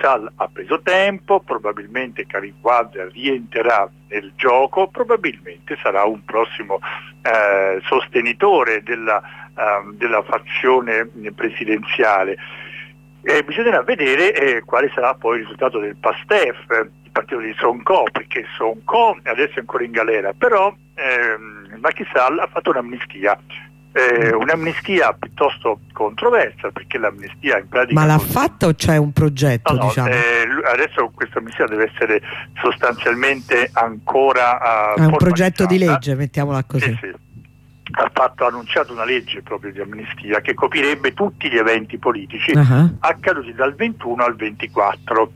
Sall 0.00 0.30
ha 0.36 0.48
preso 0.48 0.80
tempo, 0.82 1.40
probabilmente 1.40 2.26
Karim 2.26 2.54
Wad 2.60 2.96
rientrerà 3.12 3.90
nel 4.08 4.32
gioco, 4.36 4.88
probabilmente 4.88 5.76
sarà 5.82 6.04
un 6.04 6.24
prossimo 6.24 6.80
eh, 7.22 7.80
sostenitore 7.84 8.82
della, 8.82 9.22
uh, 9.54 9.92
della, 9.94 10.22
fazione 10.22 11.08
presidenziale. 11.34 12.36
E 13.22 13.42
bisognerà 13.42 13.82
vedere 13.82 14.34
eh, 14.34 14.60
quale 14.64 14.90
sarà 14.94 15.14
poi 15.14 15.36
il 15.36 15.42
risultato 15.42 15.78
del 15.78 15.96
PASTEF, 15.96 16.90
il 17.02 17.10
partito 17.10 17.40
di 17.40 17.54
Sonko, 17.58 18.04
perché 18.12 18.44
Sonko 18.56 19.18
adesso 19.22 19.54
è 19.54 19.60
ancora 19.60 19.84
in 19.84 19.92
galera, 19.92 20.34
però 20.34 20.74
ehm, 20.94 21.78
Macky 21.80 22.06
Sall 22.12 22.38
ha 22.38 22.46
fatto 22.46 22.70
un'amnistia 22.70 23.38
eh, 23.96 24.34
un'amnistia 24.34 25.12
piuttosto 25.12 25.78
controversa 25.92 26.70
perché 26.72 26.98
l'amnistia 26.98 27.58
in 27.58 27.68
pratica... 27.68 28.00
Ma 28.00 28.04
l'ha 28.04 28.18
fatta 28.18 28.66
o 28.66 28.74
c'è 28.74 28.96
un 28.96 29.12
progetto? 29.12 29.72
No, 29.72 29.78
no, 29.78 29.86
diciamo? 29.86 30.08
eh, 30.08 30.46
adesso 30.64 31.12
questa 31.14 31.38
amnistia 31.38 31.66
deve 31.66 31.92
essere 31.94 32.20
sostanzialmente 32.60 33.70
ancora... 33.72 34.94
Uh, 34.96 35.00
È 35.00 35.04
un 35.04 35.16
progetto 35.16 35.64
di 35.66 35.78
legge, 35.78 36.16
mettiamola 36.16 36.64
così. 36.64 36.86
Sì, 36.86 36.98
sì. 37.02 37.14
Ha, 37.92 38.10
fatto, 38.12 38.44
ha 38.44 38.48
annunciato 38.48 38.92
una 38.92 39.04
legge 39.04 39.42
proprio 39.42 39.70
di 39.70 39.80
amnistia 39.80 40.40
che 40.40 40.54
coprirebbe 40.54 41.14
tutti 41.14 41.48
gli 41.48 41.56
eventi 41.56 41.96
politici 41.96 42.50
uh 42.50 42.60
-huh. 42.60 42.94
accaduti 42.98 43.54
dal 43.54 43.76
21 43.76 44.24
al 44.24 44.34
24. 44.34 45.32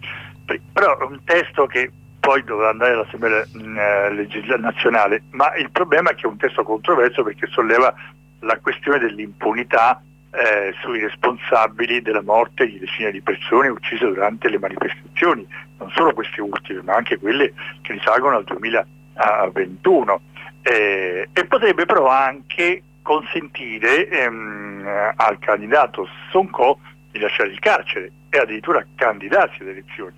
Però 0.72 0.98
è 0.98 1.04
un 1.04 1.20
testo 1.24 1.66
che 1.66 1.92
poi 2.18 2.42
dovrà 2.42 2.70
andare 2.70 2.94
all'Assemblea 2.94 3.42
eh, 3.42 4.12
legislativa 4.14 4.56
nazionale, 4.56 5.22
ma 5.30 5.54
il 5.54 5.70
problema 5.70 6.10
è 6.10 6.14
che 6.14 6.22
è 6.22 6.26
un 6.26 6.36
testo 6.36 6.64
controverso 6.64 7.22
perché 7.22 7.46
solleva 7.46 7.94
la 8.40 8.59
questione 8.59 8.98
dell'impunità 8.98 10.03
eh, 10.31 10.74
sui 10.81 11.01
responsabili 11.01 12.03
della 12.03 12.22
morte 12.22 12.66
di 12.66 12.79
decine 12.79 13.11
di 13.11 13.20
persone 13.20 13.68
uccise 13.68 14.07
durante 14.07 14.48
le 14.48 14.59
manifestazioni, 14.59 15.46
non 15.79 15.90
solo 15.90 16.12
queste 16.12 16.40
ultime, 16.40 16.83
ma 16.83 16.94
anche 16.94 17.18
quelle 17.18 17.53
che 17.83 17.92
risalgono 17.92 18.37
al 18.37 18.44
2021. 18.44 20.20
Eh, 20.62 21.29
e 21.33 21.44
potrebbe 21.46 21.87
però 21.87 22.09
anche 22.09 22.83
consentire 23.03 24.09
ehm, 24.09 25.12
al 25.16 25.38
candidato 25.38 26.07
Sonko 26.31 26.79
di 27.11 27.18
lasciare 27.18 27.48
il 27.48 27.59
carcere 27.59 28.12
e 28.29 28.38
addirittura 28.38 28.85
candidarsi 28.94 29.62
alle 29.62 29.70
elezioni. 29.70 30.14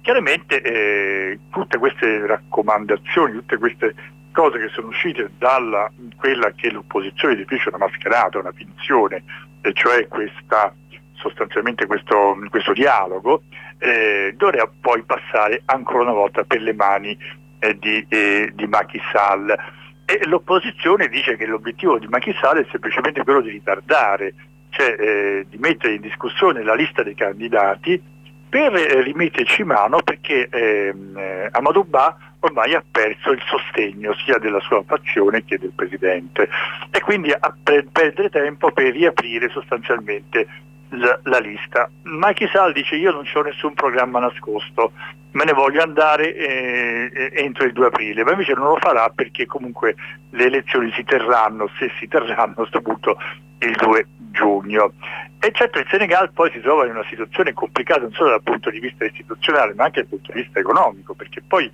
Chiaramente 0.00 0.60
eh, 0.60 1.38
tutte 1.50 1.78
queste 1.78 2.26
raccomandazioni, 2.26 3.32
tutte 3.32 3.58
queste 3.58 3.94
cose 4.36 4.58
che 4.58 4.68
sono 4.68 4.88
uscite 4.88 5.30
da 5.38 5.90
quella 6.14 6.52
che 6.54 6.70
l'opposizione 6.70 7.36
definisce 7.36 7.70
una 7.70 7.78
mascherata, 7.78 8.38
una 8.38 8.52
finzione, 8.52 9.24
e 9.62 9.72
cioè 9.72 10.06
questa, 10.08 10.74
sostanzialmente 11.14 11.86
questo, 11.86 12.36
questo 12.50 12.74
dialogo, 12.74 13.44
eh, 13.78 14.34
dovrà 14.36 14.70
poi 14.78 15.02
passare 15.04 15.62
ancora 15.64 16.02
una 16.02 16.12
volta 16.12 16.44
per 16.44 16.60
le 16.60 16.74
mani 16.74 17.16
eh, 17.60 17.78
di, 17.78 18.04
eh, 18.10 18.52
di 18.54 18.66
Macky 18.66 19.00
Sall. 19.10 19.56
E 20.04 20.20
l'opposizione 20.26 21.08
dice 21.08 21.36
che 21.36 21.46
l'obiettivo 21.46 21.98
di 21.98 22.06
Macky 22.06 22.34
Sall 22.38 22.58
è 22.58 22.66
semplicemente 22.70 23.24
quello 23.24 23.40
di 23.40 23.50
ritardare, 23.50 24.34
cioè 24.68 24.96
eh, 24.98 25.46
di 25.48 25.56
mettere 25.56 25.94
in 25.94 26.02
discussione 26.02 26.62
la 26.62 26.74
lista 26.74 27.02
dei 27.02 27.14
candidati 27.14 28.00
per 28.48 28.74
eh, 28.74 29.00
rimetterci 29.00 29.64
mano 29.64 30.02
perché 30.02 30.46
ehm, 30.50 31.16
eh, 31.16 31.48
Amadou 31.52 31.84
Ba 31.84 32.16
ormai 32.46 32.74
ha 32.74 32.82
perso 32.90 33.30
il 33.30 33.42
sostegno 33.46 34.14
sia 34.24 34.38
della 34.38 34.60
sua 34.60 34.82
fazione 34.84 35.44
che 35.44 35.58
del 35.58 35.72
Presidente 35.74 36.48
e 36.90 37.00
quindi 37.00 37.32
a 37.32 37.54
perdere 37.62 38.30
tempo 38.30 38.72
per 38.72 38.92
riaprire 38.92 39.48
sostanzialmente 39.50 40.46
la, 40.90 41.18
la 41.24 41.38
lista. 41.38 41.90
Macky 42.02 42.48
Sall 42.48 42.72
dice 42.72 42.96
io 42.96 43.12
non 43.12 43.26
ho 43.32 43.42
nessun 43.42 43.74
programma 43.74 44.20
nascosto, 44.20 44.92
me 45.32 45.44
ne 45.44 45.52
voglio 45.52 45.82
andare 45.82 46.34
eh, 46.34 47.10
eh, 47.12 47.32
entro 47.34 47.64
il 47.64 47.72
2 47.72 47.86
aprile, 47.86 48.24
ma 48.24 48.32
invece 48.32 48.54
non 48.54 48.68
lo 48.68 48.78
farà 48.80 49.10
perché 49.10 49.46
comunque 49.46 49.94
le 50.30 50.44
elezioni 50.44 50.90
si 50.92 51.04
terranno, 51.04 51.68
se 51.78 51.90
si 51.98 52.08
terranno 52.08 52.52
a 52.52 52.54
questo 52.54 52.80
punto, 52.80 53.18
il 53.58 53.72
2 53.72 54.06
giugno. 54.30 54.92
E 55.38 55.52
certo 55.52 55.78
il 55.78 55.86
Senegal 55.90 56.32
poi 56.32 56.50
si 56.52 56.60
trova 56.60 56.84
in 56.84 56.92
una 56.92 57.04
situazione 57.08 57.52
complicata 57.52 58.00
non 58.00 58.12
solo 58.12 58.30
dal 58.30 58.42
punto 58.42 58.70
di 58.70 58.80
vista 58.80 59.04
istituzionale 59.04 59.74
ma 59.74 59.84
anche 59.84 60.00
dal 60.00 60.08
punto 60.08 60.32
di 60.32 60.42
vista 60.42 60.58
economico, 60.58 61.14
perché 61.14 61.42
poi 61.46 61.70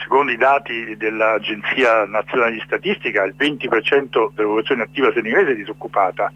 secondo 0.00 0.32
i 0.32 0.36
dati 0.36 0.96
dell'Agenzia 0.96 2.04
Nazionale 2.06 2.52
di 2.52 2.62
Statistica 2.64 3.24
il 3.24 3.34
20% 3.36 4.08
della 4.08 4.30
popolazione 4.34 4.82
attiva 4.82 5.12
senegalese 5.12 5.52
è 5.52 5.56
disoccupata. 5.56 6.32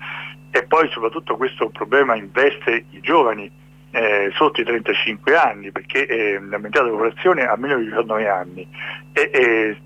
E 0.51 0.65
poi 0.65 0.89
soprattutto 0.91 1.37
questo 1.37 1.69
problema 1.69 2.17
investe 2.17 2.85
i 2.91 3.01
giovani 3.01 3.51
eh, 3.91 4.31
sotto 4.35 4.61
i 4.61 4.65
35 4.65 5.37
anni 5.37 5.71
perché 5.73 6.07
eh, 6.07 6.41
la 6.41 6.59
metà 6.59 6.81
della 6.81 6.93
popolazione 6.93 7.45
ha 7.45 7.57
meno 7.57 7.79
di 7.79 7.85
19 7.85 8.29
anni. 8.29 8.67
E, 9.13 9.31
e 9.33 9.77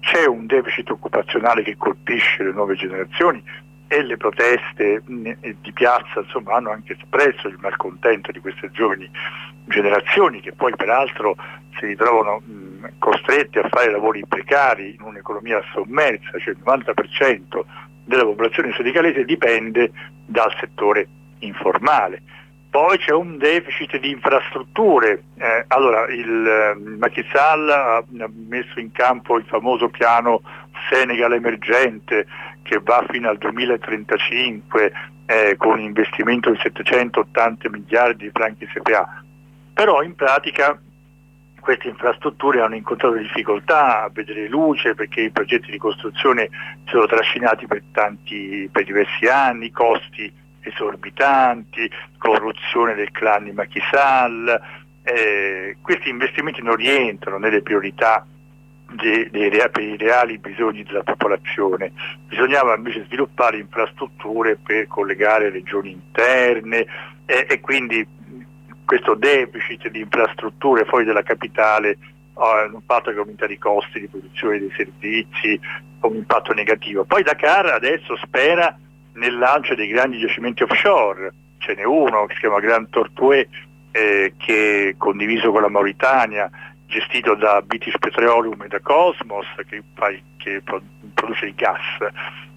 c'è 0.00 0.26
un 0.26 0.46
deficit 0.46 0.90
occupazionale 0.90 1.62
che 1.62 1.76
colpisce 1.76 2.44
le 2.44 2.52
nuove 2.52 2.74
generazioni 2.76 3.42
e 3.88 4.02
le 4.02 4.16
proteste 4.16 5.02
di 5.06 5.72
piazza 5.72 6.20
insomma, 6.20 6.54
hanno 6.54 6.70
anche 6.70 6.92
espresso 6.92 7.48
il 7.48 7.58
malcontento 7.58 8.30
di 8.30 8.40
queste 8.40 8.70
giovani 8.70 9.10
generazioni 9.64 10.40
che 10.40 10.52
poi 10.52 10.74
peraltro 10.76 11.36
si 11.78 11.86
ritrovano 11.86 12.40
mh, 12.40 12.98
costrette 12.98 13.60
a 13.60 13.68
fare 13.68 13.90
lavori 13.90 14.24
precari 14.26 14.94
in 14.94 15.02
un'economia 15.02 15.62
sommersa, 15.72 16.38
cioè 16.38 16.54
il 16.54 16.62
90% 16.64 17.60
della 18.04 18.24
popolazione 18.24 18.72
senegalese 18.72 19.24
dipende 19.24 19.90
dal 20.26 20.54
settore 20.58 21.06
informale. 21.40 22.22
Poi 22.70 22.98
c'è 22.98 23.12
un 23.12 23.38
deficit 23.38 23.98
di 23.98 24.10
infrastrutture. 24.10 25.22
Eh, 25.38 25.64
allora, 25.68 26.06
il 26.08 27.00
eh, 27.00 27.24
Sall 27.32 27.68
ha 27.70 28.04
messo 28.46 28.78
in 28.78 28.92
campo 28.92 29.38
il 29.38 29.44
famoso 29.46 29.88
piano 29.88 30.42
Senegal 30.90 31.32
emergente 31.32 32.26
che 32.68 32.80
va 32.82 33.04
fino 33.08 33.30
al 33.30 33.38
2035 33.38 34.92
eh, 35.24 35.56
con 35.56 35.72
un 35.72 35.80
investimento 35.80 36.50
di 36.50 36.58
780 36.60 37.70
miliardi 37.70 38.24
di 38.24 38.30
franchi 38.30 38.66
CPA. 38.66 39.24
Però 39.72 40.02
in 40.02 40.14
pratica 40.14 40.78
queste 41.60 41.88
infrastrutture 41.88 42.60
hanno 42.60 42.76
incontrato 42.76 43.16
difficoltà 43.16 44.02
a 44.04 44.10
vedere 44.12 44.48
luce 44.48 44.94
perché 44.94 45.22
i 45.22 45.30
progetti 45.30 45.70
di 45.70 45.78
costruzione 45.78 46.48
si 46.84 46.90
sono 46.90 47.06
trascinati 47.06 47.66
per, 47.66 47.82
tanti, 47.92 48.68
per 48.70 48.84
diversi 48.84 49.26
anni, 49.26 49.70
costi 49.70 50.30
esorbitanti, 50.60 51.90
corruzione 52.18 52.94
del 52.94 53.10
clan 53.10 53.44
di 53.44 53.52
Macky 53.52 53.80
Sall, 53.90 54.60
eh, 55.02 55.76
questi 55.80 56.10
investimenti 56.10 56.62
non 56.62 56.76
rientrano 56.76 57.38
nelle 57.38 57.62
priorità 57.62 58.26
dei, 58.92 59.28
dei, 59.30 59.50
per 59.50 59.82
i 59.82 59.96
reali 59.96 60.38
bisogni 60.38 60.82
della 60.82 61.02
popolazione. 61.02 61.92
Bisognava 62.26 62.76
invece 62.76 63.04
sviluppare 63.04 63.58
infrastrutture 63.58 64.56
per 64.56 64.86
collegare 64.86 65.50
regioni 65.50 65.90
interne 65.92 66.86
eh, 67.26 67.46
e 67.48 67.60
quindi 67.60 68.06
questo 68.84 69.14
deficit 69.14 69.88
di 69.88 70.00
infrastrutture 70.00 70.86
fuori 70.86 71.04
dalla 71.04 71.22
capitale 71.22 71.98
ha 72.34 72.64
un 72.64 72.74
impatto 72.74 73.10
che 73.10 73.18
aumenta 73.18 73.44
i 73.46 73.58
costi 73.58 74.00
di 74.00 74.08
produzione 74.08 74.58
dei 74.58 74.72
servizi, 74.76 75.60
un 76.00 76.14
impatto 76.14 76.52
negativo. 76.52 77.04
Poi 77.04 77.22
Dakar 77.22 77.66
adesso 77.66 78.16
spera 78.16 78.78
nel 79.14 79.36
lancio 79.36 79.74
dei 79.74 79.88
grandi 79.88 80.18
giacimenti 80.18 80.62
offshore, 80.62 81.32
ce 81.58 81.74
n'è 81.74 81.84
uno 81.84 82.26
che 82.26 82.34
si 82.34 82.40
chiama 82.40 82.60
Grand 82.60 82.88
Tortue 82.88 83.48
eh, 83.90 84.34
che 84.36 84.94
condiviso 84.96 85.50
con 85.50 85.62
la 85.62 85.68
Mauritania, 85.68 86.48
gestito 86.88 87.34
da 87.34 87.62
British 87.62 87.96
Petroleum 87.98 88.60
e 88.62 88.68
da 88.68 88.80
Cosmos 88.80 89.46
che, 89.68 89.82
che 90.38 90.62
produce 91.14 91.46
il 91.46 91.54
gas, 91.54 91.80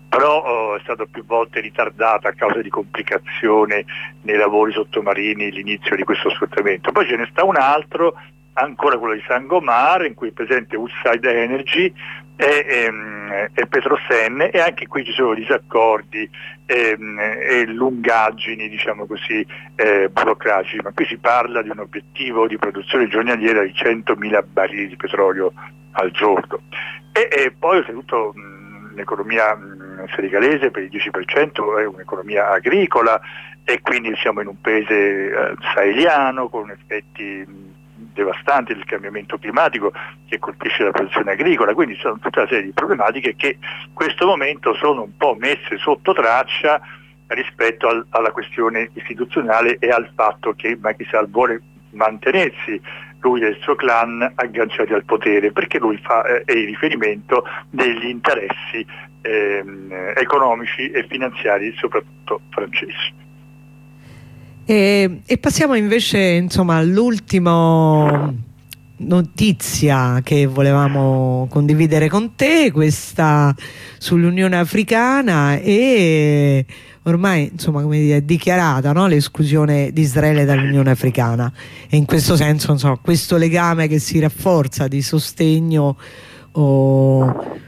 però 0.09 0.41
oh, 0.43 0.75
è 0.75 0.79
stato 0.81 1.05
più 1.05 1.23
volte 1.25 1.59
ritardato 1.59 2.27
a 2.27 2.33
causa 2.33 2.61
di 2.61 2.69
complicazioni 2.69 3.85
nei 4.21 4.37
lavori 4.37 4.71
sottomarini 4.71 5.51
l'inizio 5.51 5.95
di 5.95 6.03
questo 6.03 6.29
sfruttamento. 6.31 6.91
Poi 6.91 7.07
ce 7.07 7.15
ne 7.15 7.27
sta 7.31 7.43
un 7.43 7.57
altro, 7.57 8.15
ancora 8.53 8.97
quello 8.97 9.13
di 9.13 9.23
Sangomar, 9.27 10.05
in 10.05 10.13
cui 10.13 10.29
è 10.29 10.31
presente 10.31 10.75
Woodside 10.75 11.43
Energy, 11.43 11.93
e, 12.35 12.65
ehm, 12.67 13.47
e 13.53 13.67
Petrosen 13.67 14.49
e 14.51 14.59
anche 14.59 14.87
qui 14.87 15.03
ci 15.05 15.11
sono 15.11 15.33
disaccordi 15.33 16.29
e, 16.65 16.95
ehm, 16.97 17.19
e 17.19 17.65
lungaggini 17.67 18.67
diciamo 18.69 19.05
così 19.05 19.45
eh, 19.75 20.09
burocratici 20.09 20.77
ma 20.83 20.91
qui 20.91 21.05
si 21.05 21.17
parla 21.17 21.61
di 21.61 21.69
un 21.69 21.79
obiettivo 21.79 22.47
di 22.47 22.57
produzione 22.57 23.07
giornaliera 23.07 23.61
di 23.63 23.71
100.000 23.71 24.43
barili 24.51 24.87
di 24.87 24.95
petrolio 24.95 25.53
al 25.93 26.11
giorno. 26.11 26.61
E, 27.11 27.27
e 27.29 27.53
poi 27.57 27.77
oltretutto 27.77 28.33
l'economia 28.95 29.57
senegalese 30.15 30.71
per 30.71 30.83
il 30.83 30.89
10% 30.89 31.79
è 31.79 31.85
un'economia 31.85 32.49
agricola 32.49 33.19
e 33.63 33.81
quindi 33.81 34.15
siamo 34.15 34.41
in 34.41 34.47
un 34.47 34.59
paese 34.59 34.93
eh, 34.93 35.55
saheliano 35.73 36.49
con 36.49 36.71
effetti 36.71 37.45
devastante 38.13 38.73
del 38.73 38.85
cambiamento 38.85 39.37
climatico 39.37 39.91
che 40.27 40.39
colpisce 40.39 40.83
la 40.83 40.91
produzione 40.91 41.31
agricola, 41.31 41.73
quindi 41.73 41.95
sono 41.95 42.19
tutta 42.19 42.41
una 42.41 42.49
serie 42.49 42.65
di 42.65 42.71
problematiche 42.71 43.35
che 43.35 43.57
in 43.59 43.93
questo 43.93 44.25
momento 44.25 44.73
sono 44.75 45.03
un 45.03 45.17
po' 45.17 45.35
messe 45.39 45.77
sotto 45.77 46.13
traccia 46.13 46.81
rispetto 47.27 47.87
al, 47.87 48.05
alla 48.09 48.31
questione 48.31 48.89
istituzionale 48.93 49.77
e 49.79 49.89
al 49.89 50.09
fatto 50.15 50.53
che 50.53 50.77
Macky 50.79 51.05
Sall 51.05 51.29
vuole 51.29 51.61
mantenersi 51.91 52.81
lui 53.21 53.41
e 53.41 53.49
il 53.49 53.57
suo 53.61 53.75
clan 53.75 54.31
agganciati 54.35 54.93
al 54.93 55.05
potere 55.05 55.51
perché 55.51 55.77
lui 55.79 55.97
fa 55.97 56.23
eh, 56.25 56.43
il 56.53 56.65
riferimento 56.65 57.43
degli 57.69 58.05
interessi 58.05 58.85
eh, 59.21 59.63
economici 60.15 60.89
e 60.89 61.05
finanziari 61.07 61.73
soprattutto 61.77 62.41
francesi. 62.49 63.13
E, 64.71 65.23
e 65.25 65.37
passiamo 65.37 65.75
invece 65.75 66.47
all'ultima 66.55 68.33
notizia 68.99 70.21
che 70.23 70.45
volevamo 70.45 71.45
condividere 71.49 72.07
con 72.07 72.35
te, 72.35 72.71
questa 72.71 73.53
sull'Unione 73.97 74.57
Africana 74.57 75.57
e 75.57 76.65
ormai 77.03 77.49
insomma 77.51 77.81
come 77.81 77.99
dire, 77.99 78.17
è 78.17 78.21
dichiarata 78.21 78.93
no? 78.93 79.07
l'esclusione 79.07 79.91
di 79.91 80.03
Israele 80.03 80.45
dall'Unione 80.45 80.91
Africana 80.91 81.51
e 81.89 81.97
in 81.97 82.05
questo 82.05 82.37
senso 82.37 82.71
insomma, 82.71 82.95
questo 82.95 83.35
legame 83.35 83.89
che 83.89 83.99
si 83.99 84.19
rafforza 84.19 84.87
di 84.87 85.01
sostegno 85.01 85.97
o 86.53 87.59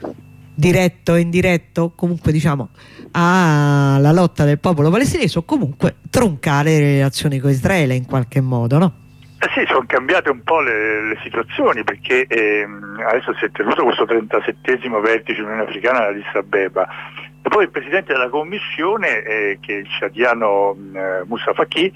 diretto 0.55 1.13
o 1.13 1.17
indiretto 1.17 1.93
comunque 1.95 2.31
diciamo 2.31 2.69
alla 3.11 4.11
lotta 4.11 4.43
del 4.43 4.59
popolo 4.59 4.89
palestinese 4.89 5.39
o 5.39 5.43
comunque 5.43 5.95
troncare 6.09 6.79
le 6.79 6.91
relazioni 6.95 7.39
con 7.39 7.51
Israele 7.51 7.95
in 7.95 8.05
qualche 8.05 8.41
modo, 8.41 8.77
no? 8.77 8.93
Eh 9.39 9.49
sì, 9.53 9.65
sono 9.67 9.83
cambiate 9.85 10.29
un 10.29 10.41
po' 10.41 10.61
le, 10.61 11.09
le 11.09 11.19
situazioni 11.21 11.83
perché 11.83 12.25
ehm, 12.27 13.03
adesso 13.05 13.33
si 13.35 13.45
è 13.45 13.51
tenuto 13.51 13.83
questo 13.83 14.05
37 14.05 14.79
vertice 15.01 15.41
dell'Unione 15.41 15.63
Africana 15.63 15.99
ad 15.99 16.15
Addis 16.15 16.33
e 17.45 17.49
poi 17.49 17.63
il 17.63 17.69
Presidente 17.69 18.13
della 18.13 18.29
Commissione, 18.29 19.21
eh, 19.21 19.57
che 19.59 19.75
è 19.75 19.79
il 19.79 19.87
ciadiano 19.99 20.77
eh, 20.93 21.23
Musa 21.25 21.53
Faki, 21.53 21.91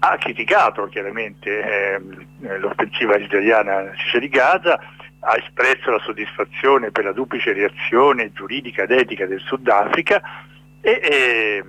ha 0.00 0.16
criticato 0.16 0.86
chiaramente 0.86 1.94
ehm, 1.94 2.58
l'offensiva 2.58 3.16
israeliana 3.16 3.76
nella 3.76 4.18
di 4.18 4.28
Gaza, 4.28 4.80
ha 5.20 5.36
espresso 5.36 5.90
la 5.90 5.98
soddisfazione 6.00 6.90
per 6.90 7.04
la 7.04 7.12
duplice 7.12 7.52
reazione 7.52 8.32
giuridica 8.32 8.82
ed 8.82 8.92
etica 8.92 9.26
del 9.26 9.40
Sudafrica 9.40 10.20
e 10.80 11.00
eh, 11.02 11.64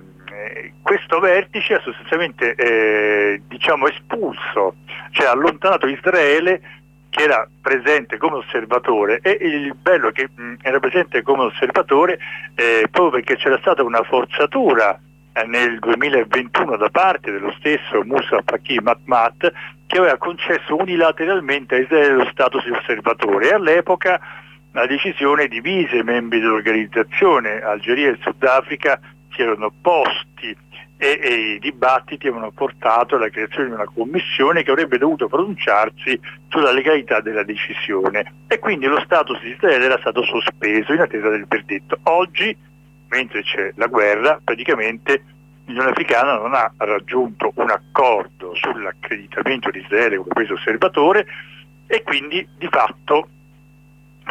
questo 0.82 1.18
vertice 1.18 1.74
ha 1.74 1.80
sostanzialmente 1.80 2.54
eh, 2.54 3.42
diciamo 3.48 3.88
espulso, 3.88 4.76
cioè 5.10 5.26
allontanato 5.26 5.86
Israele 5.86 6.60
che 7.10 7.24
era 7.24 7.46
presente 7.60 8.16
come 8.16 8.36
osservatore 8.36 9.18
e 9.22 9.36
il 9.40 9.74
bello 9.74 10.08
è 10.08 10.12
che 10.12 10.28
mh, 10.32 10.54
era 10.62 10.78
presente 10.78 11.22
come 11.22 11.44
osservatore 11.44 12.18
eh, 12.54 12.86
proprio 12.90 13.20
perché 13.20 13.36
c'era 13.36 13.58
stata 13.58 13.82
una 13.82 14.02
forzatura 14.04 14.98
nel 15.46 15.78
2021 15.78 16.76
da 16.76 16.88
parte 16.90 17.30
dello 17.30 17.52
stesso 17.58 18.02
Musa 18.04 18.42
Faki 18.44 18.78
Matmat 18.80 19.52
che 19.86 19.98
aveva 19.98 20.16
concesso 20.18 20.76
unilateralmente 20.76 21.74
a 21.74 21.78
Israele 21.78 22.14
lo 22.14 22.28
status 22.30 22.64
di 22.64 22.70
osservatore. 22.70 23.48
E 23.48 23.54
all'epoca 23.54 24.20
la 24.72 24.86
decisione 24.86 25.48
divise 25.48 25.96
i 25.96 26.02
membri 26.02 26.38
dell'organizzazione, 26.40 27.60
Algeria 27.60 28.10
e 28.10 28.18
Sudafrica 28.20 29.00
si 29.32 29.42
erano 29.42 29.66
opposti 29.66 30.56
e, 30.96 31.18
e, 31.20 31.54
i 31.54 31.58
dibattiti 31.58 32.28
avevano 32.28 32.52
portato 32.52 33.16
alla 33.16 33.30
creazione 33.30 33.68
di 33.68 33.74
una 33.74 33.90
commissione 33.92 34.62
che 34.62 34.70
avrebbe 34.70 34.98
dovuto 34.98 35.28
pronunciarsi 35.28 36.20
sulla 36.48 36.72
legalità 36.72 37.20
della 37.20 37.42
decisione. 37.42 38.34
E 38.46 38.58
quindi 38.58 38.86
lo 38.86 39.00
status 39.00 39.40
di 39.40 39.50
Israele 39.50 39.86
era 39.86 39.98
stato 39.98 40.22
sospeso 40.22 40.92
in 40.92 41.00
attesa 41.00 41.30
del 41.30 41.46
verdetto. 41.48 41.98
Oggi, 42.02 42.54
mentre 43.10 43.42
c'è 43.42 43.72
la 43.76 43.86
guerra, 43.86 44.40
praticamente 44.42 45.22
l'Unione 45.66 45.90
Africana 45.90 46.36
non 46.36 46.54
ha 46.54 46.72
raggiunto 46.78 47.52
un 47.54 47.70
accordo 47.70 48.54
sull'accreditamento 48.54 49.70
di 49.70 49.80
Israele 49.80 50.16
come 50.16 50.30
paese 50.32 50.54
osservatore 50.54 51.26
e 51.86 52.02
quindi 52.02 52.46
di 52.56 52.68
fatto 52.70 53.28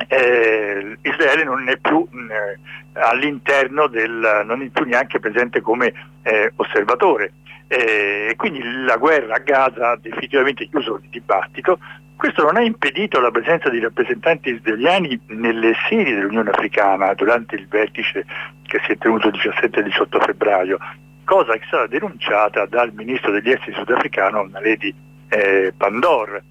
eh, 0.08 0.98
Israele 1.02 1.44
non 1.44 1.68
è 1.68 1.78
più 1.78 2.08
eh, 2.12 2.58
all'interno 2.94 3.88
del, 3.88 4.44
non 4.46 4.62
è 4.62 4.68
più 4.68 4.86
neanche 4.86 5.20
presente 5.20 5.62
come 5.62 5.94
eh, 6.24 6.52
osservatore. 6.56 7.34
e 7.68 8.34
quindi 8.36 8.62
la 8.84 8.98
guerra 8.98 9.36
a 9.36 9.40
Gaza 9.40 9.92
ha 9.92 9.98
definitivamente 9.98 10.68
chiuso 10.68 11.00
il 11.04 11.10
dibattito. 11.10 11.80
Questo 12.20 12.44
non 12.44 12.58
ha 12.58 12.62
impedito 12.62 13.22
la 13.22 13.32
presenza 13.32 13.70
di 13.70 13.80
rappresentanti 13.80 14.50
israeliani 14.50 15.18
nelle 15.28 15.72
sedi 15.88 16.14
dell'Unione 16.14 16.50
Africana 16.50 17.14
durante 17.14 17.56
il 17.56 17.66
vertice 17.66 18.26
che 18.64 18.82
si 18.84 18.92
è 18.92 18.98
tenuto 18.98 19.28
il 19.28 19.40
17 19.42 19.80
e 19.80 19.84
18 19.84 20.20
febbraio, 20.20 20.78
cosa 21.24 21.54
che 21.54 21.64
stata 21.68 21.88
denunciata 21.88 22.66
dal 22.66 22.92
ministro 22.92 23.32
degli 23.32 23.50
esteri 23.50 23.72
sudafricano 23.72 24.50
Naledi 24.52 24.94
eh, 25.30 25.74
Pandor. 25.78 26.44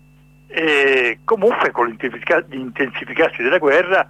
E 0.47 1.19
comunque 1.23 1.71
con 1.71 1.87
l'intensificarsi 1.87 3.43
della 3.43 3.59
guerra 3.59 4.09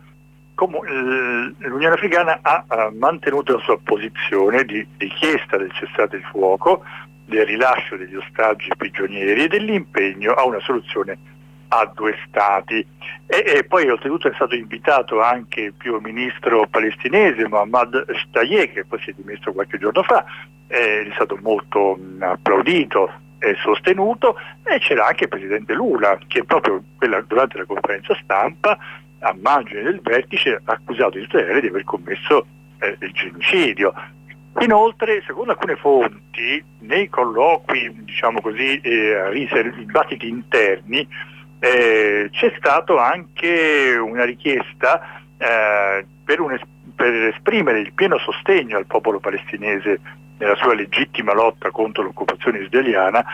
l'Unione 0.55 1.95
Africana 1.95 2.39
ha, 2.41 2.93
mantenuto 2.97 3.57
la 3.57 3.63
sua 3.65 3.81
posizione 3.83 4.63
di 4.63 4.87
richiesta 4.97 5.57
del 5.57 5.73
cessate 5.73 6.19
il 6.19 6.25
fuoco, 6.31 6.85
del 7.25 7.45
rilascio 7.47 7.97
degli 7.97 8.15
ostaggi 8.15 8.71
prigionieri 8.77 9.43
e 9.43 9.49
dell'impegno 9.49 10.35
a 10.35 10.47
una 10.47 10.61
soluzione 10.61 11.35
a 11.69 11.91
due 11.95 12.17
stati. 12.27 12.87
E, 13.27 13.45
e, 13.47 13.65
poi 13.65 13.89
oltretutto 13.89 14.29
è 14.29 14.35
stato 14.35 14.55
invitato 14.55 15.21
anche 15.21 15.61
il 15.61 15.75
primo 15.75 15.99
ministro 15.99 16.67
palestinese 16.67 17.47
Mohammad 17.47 18.05
Shtaye 18.11 18.73
che 18.73 18.85
poi 18.85 19.01
si 19.01 19.11
è 19.11 19.15
dimesso 19.15 19.53
qualche 19.53 19.79
giorno 19.79 20.03
fa, 20.03 20.25
è 20.67 21.09
stato 21.15 21.39
molto 21.43 21.97
mh, 21.97 22.23
applaudito 22.23 23.11
eh, 23.39 23.55
sostenuto 23.63 24.37
e 24.65 24.79
c'era 24.79 25.07
anche 25.07 25.25
il 25.25 25.31
presidente 25.31 25.73
Lula 25.75 26.19
che 26.27 26.45
proprio 26.45 26.83
quella, 26.97 27.21
durante 27.21 27.59
la 27.59 27.65
conferenza 27.65 28.17
stampa 28.23 28.79
a 29.21 29.37
margine 29.41 29.83
del 29.83 30.01
vertice 30.01 30.61
ha 30.65 30.73
accusato 30.73 31.19
Israele 31.19 31.61
di 31.61 31.67
aver 31.69 31.85
commesso 31.85 32.47
eh, 32.79 32.97
il 33.01 33.13
genocidio. 33.13 33.93
Inoltre, 34.61 35.23
secondo 35.27 35.53
alcune 35.53 35.77
fonti, 35.77 36.63
nei 36.81 37.09
colloqui, 37.09 38.05
diciamo 38.05 38.41
così, 38.41 38.81
eh, 38.81 39.49
dibattiti 39.77 40.29
interni, 40.29 41.07
eh, 41.61 42.29
c'è 42.31 42.55
stata 42.57 43.05
anche 43.05 43.97
una 43.97 44.25
richiesta 44.25 45.21
eh, 45.37 46.07
per, 46.25 46.41
un, 46.41 46.59
per, 46.95 47.15
esprimere 47.35 47.81
il 47.81 47.93
pieno 47.93 48.19
sostegno 48.19 48.77
al 48.77 48.87
popolo 48.87 49.19
palestinese 49.19 50.01
nella 50.39 50.57
sua 50.57 50.75
legittima 50.75 51.33
lotta 51.33 51.71
contro 51.71 52.05
l'occupazione 52.05 52.61
israeliana 52.61 53.25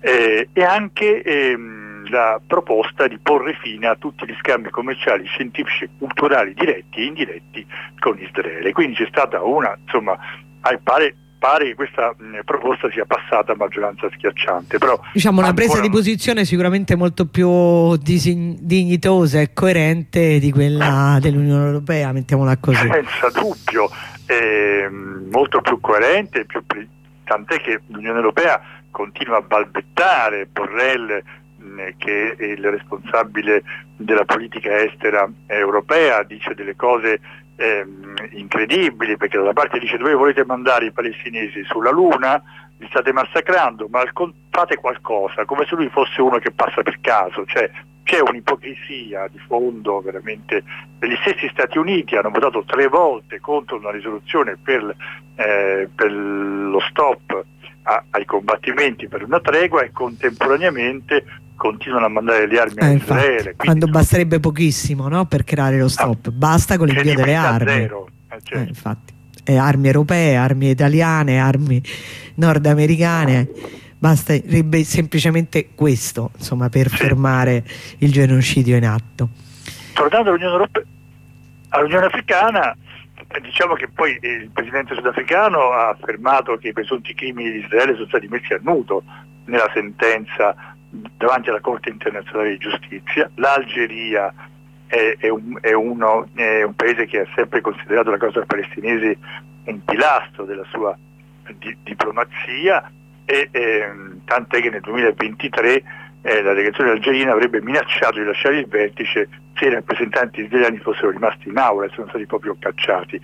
eh, 0.00 0.48
e 0.52 0.62
anche 0.62 1.22
ehm, 1.22 2.08
la 2.10 2.40
proposta 2.46 3.08
di 3.08 3.18
porre 3.18 3.54
fine 3.54 3.86
a 3.86 3.96
tutti 3.96 4.26
gli 4.26 4.36
scambi 4.38 4.70
commerciali, 4.70 5.26
scientifici 5.26 5.84
e 5.84 5.90
culturali 5.98 6.54
diretti 6.54 7.00
e 7.00 7.04
indiretti 7.04 7.66
con 7.98 8.18
Israele. 8.18 8.72
Quindi 8.72 8.96
c'è 8.96 9.06
stata 9.08 9.42
una, 9.42 9.76
insomma, 9.82 10.16
pare 10.82 11.16
pare 11.44 11.66
che 11.66 11.74
questa 11.74 12.14
mh, 12.16 12.40
proposta 12.46 12.90
sia 12.90 13.04
passata 13.04 13.52
a 13.52 13.54
maggioranza 13.54 14.08
schiacciante. 14.14 14.78
Però 14.78 14.98
diciamo 15.12 15.42
una 15.42 15.52
presa 15.52 15.78
di 15.78 15.90
posizione 15.90 16.46
sicuramente 16.46 16.96
molto 16.96 17.26
più 17.26 17.96
dignitosa 17.98 19.40
e 19.40 19.52
coerente 19.52 20.38
di 20.38 20.50
quella 20.50 21.18
dell'Unione 21.20 21.66
Europea, 21.66 22.12
mettiamola 22.12 22.56
così. 22.56 22.88
Senza 22.88 23.28
dubbio, 23.28 23.90
eh, 24.24 24.88
molto 24.88 25.60
più 25.60 25.78
coerente, 25.80 26.46
più 26.46 26.64
tant'è 27.24 27.60
che 27.60 27.80
l'Unione 27.88 28.16
Europea 28.16 28.62
continua 28.90 29.36
a 29.36 29.42
balbettare 29.42 30.46
Borrell 30.46 31.22
che 31.96 32.36
è 32.36 32.44
il 32.44 32.70
responsabile 32.70 33.62
della 33.96 34.24
politica 34.24 34.82
estera 34.82 35.28
europea, 35.46 36.22
dice 36.22 36.54
delle 36.54 36.76
cose 36.76 37.20
eh, 37.56 37.86
incredibili 38.32 39.16
perché 39.16 39.36
da 39.36 39.44
una 39.44 39.52
parte 39.52 39.78
dice 39.78 39.96
dove 39.96 40.14
volete 40.14 40.44
mandare 40.44 40.86
i 40.86 40.92
palestinesi 40.92 41.64
sulla 41.64 41.90
Luna, 41.90 42.42
li 42.78 42.86
state 42.88 43.12
massacrando, 43.12 43.86
ma 43.88 44.02
fate 44.50 44.76
qualcosa, 44.76 45.44
come 45.44 45.64
se 45.68 45.74
lui 45.76 45.88
fosse 45.88 46.20
uno 46.20 46.38
che 46.38 46.50
passa 46.50 46.82
per 46.82 46.98
caso, 47.00 47.44
cioè 47.46 47.70
c'è 48.02 48.20
un'ipocrisia 48.20 49.28
di 49.28 49.38
fondo 49.46 50.00
veramente. 50.00 50.62
Gli 51.00 51.16
stessi 51.22 51.48
Stati 51.48 51.78
Uniti 51.78 52.16
hanno 52.16 52.30
votato 52.30 52.64
tre 52.64 52.86
volte 52.86 53.40
contro 53.40 53.76
una 53.76 53.90
risoluzione 53.90 54.56
per, 54.62 54.94
eh, 55.36 55.88
per 55.94 56.12
lo 56.12 56.80
stop 56.90 57.44
ai 57.84 58.24
combattimenti 58.24 59.08
per 59.08 59.24
una 59.24 59.40
tregua 59.40 59.82
e 59.82 59.92
contemporaneamente 59.92 61.24
continuano 61.56 62.06
a 62.06 62.08
mandare 62.08 62.46
le 62.46 62.58
armi 62.58 62.76
eh, 62.76 62.84
a 62.84 62.90
Israele. 62.90 63.54
Quando 63.56 63.86
basterebbe 63.86 64.40
pochissimo 64.40 65.08
no? 65.08 65.26
per 65.26 65.44
creare 65.44 65.78
lo 65.78 65.88
stop, 65.88 66.26
ah, 66.26 66.30
basta 66.30 66.76
con 66.76 66.86
l'invio 66.86 67.14
delle 67.14 67.34
armi. 67.34 67.70
Zero, 67.70 68.08
eh, 68.28 68.40
certo. 68.42 68.54
eh, 68.54 68.68
infatti. 68.68 69.12
Eh, 69.46 69.56
armi 69.56 69.88
europee, 69.88 70.36
armi 70.36 70.70
italiane, 70.70 71.38
armi 71.38 71.82
nordamericane, 72.36 73.48
basterebbe 73.98 74.84
semplicemente 74.84 75.70
questo 75.74 76.30
insomma, 76.36 76.68
per 76.70 76.88
sì. 76.88 76.96
fermare 76.96 77.62
il 77.98 78.10
genocidio 78.10 78.76
in 78.76 78.86
atto. 78.86 79.28
Tornando 79.92 80.30
all'Unione 80.30 80.52
Europea, 80.52 80.82
all'Unione 81.68 82.06
Africana, 82.06 82.76
eh, 83.28 83.40
diciamo 83.40 83.74
che 83.74 83.88
poi 83.88 84.18
il 84.22 84.50
presidente 84.52 84.94
sudafricano 84.94 85.70
ha 85.72 85.88
affermato 85.90 86.56
che 86.56 86.68
i 86.68 86.72
presunti 86.72 87.14
crimini 87.14 87.50
di 87.52 87.58
Israele 87.58 87.94
sono 87.94 88.06
stati 88.06 88.26
messi 88.28 88.52
a 88.54 88.60
nudo 88.62 89.02
nella 89.46 89.70
sentenza 89.74 90.73
davanti 91.16 91.48
alla 91.48 91.60
Corte 91.60 91.90
internazionale 91.90 92.50
di 92.50 92.58
giustizia. 92.58 93.30
L'Algeria 93.36 94.32
è, 94.86 95.16
è, 95.18 95.28
un, 95.28 95.58
è, 95.60 95.72
uno, 95.72 96.28
è, 96.34 96.62
un, 96.62 96.74
paese 96.74 97.06
che 97.06 97.20
ha 97.20 97.26
sempre 97.34 97.60
considerato 97.60 98.10
la 98.10 98.18
causa 98.18 98.44
palestinese 98.46 99.18
un 99.64 99.84
pilastro 99.84 100.44
della 100.44 100.64
sua 100.70 100.96
di, 101.58 101.76
diplomazia 101.82 102.90
e 103.24 103.48
ehm, 103.50 104.20
tant'è 104.24 104.60
che 104.60 104.70
nel 104.70 104.82
2023 104.82 105.82
eh, 106.22 106.42
la 106.42 106.52
delegazione 106.52 106.90
algerina 106.90 107.32
avrebbe 107.32 107.60
minacciato 107.62 108.18
di 108.18 108.24
lasciare 108.24 108.58
il 108.58 108.66
vertice 108.66 109.28
se 109.54 109.66
i 109.66 109.70
rappresentanti 109.70 110.42
israeliani 110.42 110.78
fossero 110.78 111.10
rimasti 111.10 111.48
in 111.48 111.56
aula 111.56 111.86
e 111.86 111.90
sono 111.94 112.08
stati 112.08 112.26
proprio 112.26 112.56
cacciati. 112.58 113.20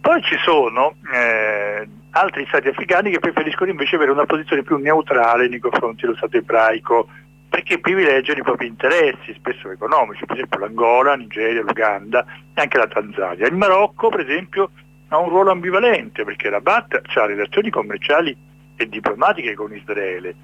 Poi 0.00 0.22
ci 0.22 0.36
sono 0.38 0.94
eh, 1.12 1.88
altri 2.10 2.46
stati 2.46 2.68
africani 2.68 3.10
che 3.10 3.18
preferiscono 3.18 3.70
invece 3.70 3.96
avere 3.96 4.10
una 4.10 4.26
posizione 4.26 4.62
più 4.62 4.76
neutrale 4.76 5.48
nei 5.48 5.58
confronti 5.58 6.02
dello 6.02 6.16
Stato 6.16 6.36
ebraico 6.36 7.08
perché 7.48 7.78
privilegiano 7.78 8.40
i 8.40 8.42
propri 8.42 8.66
interessi, 8.66 9.34
spesso 9.34 9.70
economici, 9.70 10.26
per 10.26 10.36
esempio 10.36 10.60
l'Angola, 10.60 11.14
Nigeria, 11.14 11.62
l'Uganda 11.62 12.24
e 12.54 12.60
anche 12.60 12.76
la 12.76 12.86
Tanzania. 12.86 13.46
Il 13.46 13.54
Marocco, 13.54 14.10
per 14.10 14.20
esempio, 14.20 14.70
ha 15.08 15.18
un 15.18 15.30
ruolo 15.30 15.50
ambivalente 15.50 16.24
perché 16.24 16.50
Rabat 16.50 17.00
ha 17.14 17.26
relazioni 17.26 17.70
commerciali 17.70 18.36
e 18.76 18.88
diplomatiche 18.88 19.54
con 19.54 19.74
Israele, 19.74 20.34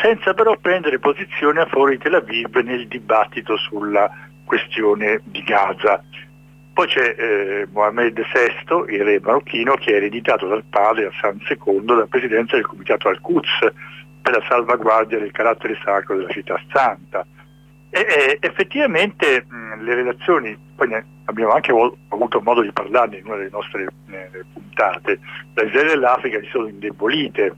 senza 0.00 0.32
però 0.32 0.56
prendere 0.56 0.98
posizione 0.98 1.60
a 1.60 1.66
favore 1.66 1.92
di 1.92 2.02
Tel 2.02 2.14
Aviv 2.14 2.56
nel 2.56 2.88
dibattito 2.88 3.56
sulla 3.56 4.10
questione 4.44 5.20
di 5.24 5.42
Gaza. 5.42 6.02
Poi 6.72 6.86
c'è 6.86 7.14
eh, 7.18 7.66
Mohamed 7.70 8.18
VI, 8.18 8.94
il 8.94 9.04
re 9.04 9.20
marocchino, 9.20 9.74
che 9.74 9.92
è 9.92 9.96
ereditato 9.96 10.46
dal 10.46 10.64
padre 10.68 11.06
Hassan 11.06 11.38
II 11.46 11.84
dalla 11.84 12.06
presidenza 12.06 12.56
del 12.56 12.66
comitato 12.66 13.08
Al-Quds 13.08 13.72
per 14.22 14.36
la 14.36 14.44
salvaguardia 14.48 15.18
del 15.18 15.32
carattere 15.32 15.78
sacro 15.84 16.16
della 16.16 16.30
città 16.30 16.58
santa. 16.72 17.26
E, 17.90 18.00
e 18.00 18.38
effettivamente 18.40 19.44
mh, 19.46 19.82
le 19.82 19.94
relazioni, 19.94 20.58
poi 20.74 20.88
ne 20.88 21.06
abbiamo 21.26 21.52
anche 21.52 21.72
avuto 22.08 22.40
modo 22.40 22.62
di 22.62 22.72
parlarne 22.72 23.18
in 23.18 23.26
una 23.26 23.36
delle 23.36 23.50
nostre 23.50 23.86
eh, 24.10 24.44
puntate, 24.52 25.20
da 25.52 25.64
Israele 25.64 25.92
e 25.92 25.96
l'Africa 25.96 26.40
si 26.40 26.48
sono 26.50 26.68
indebolite 26.68 27.54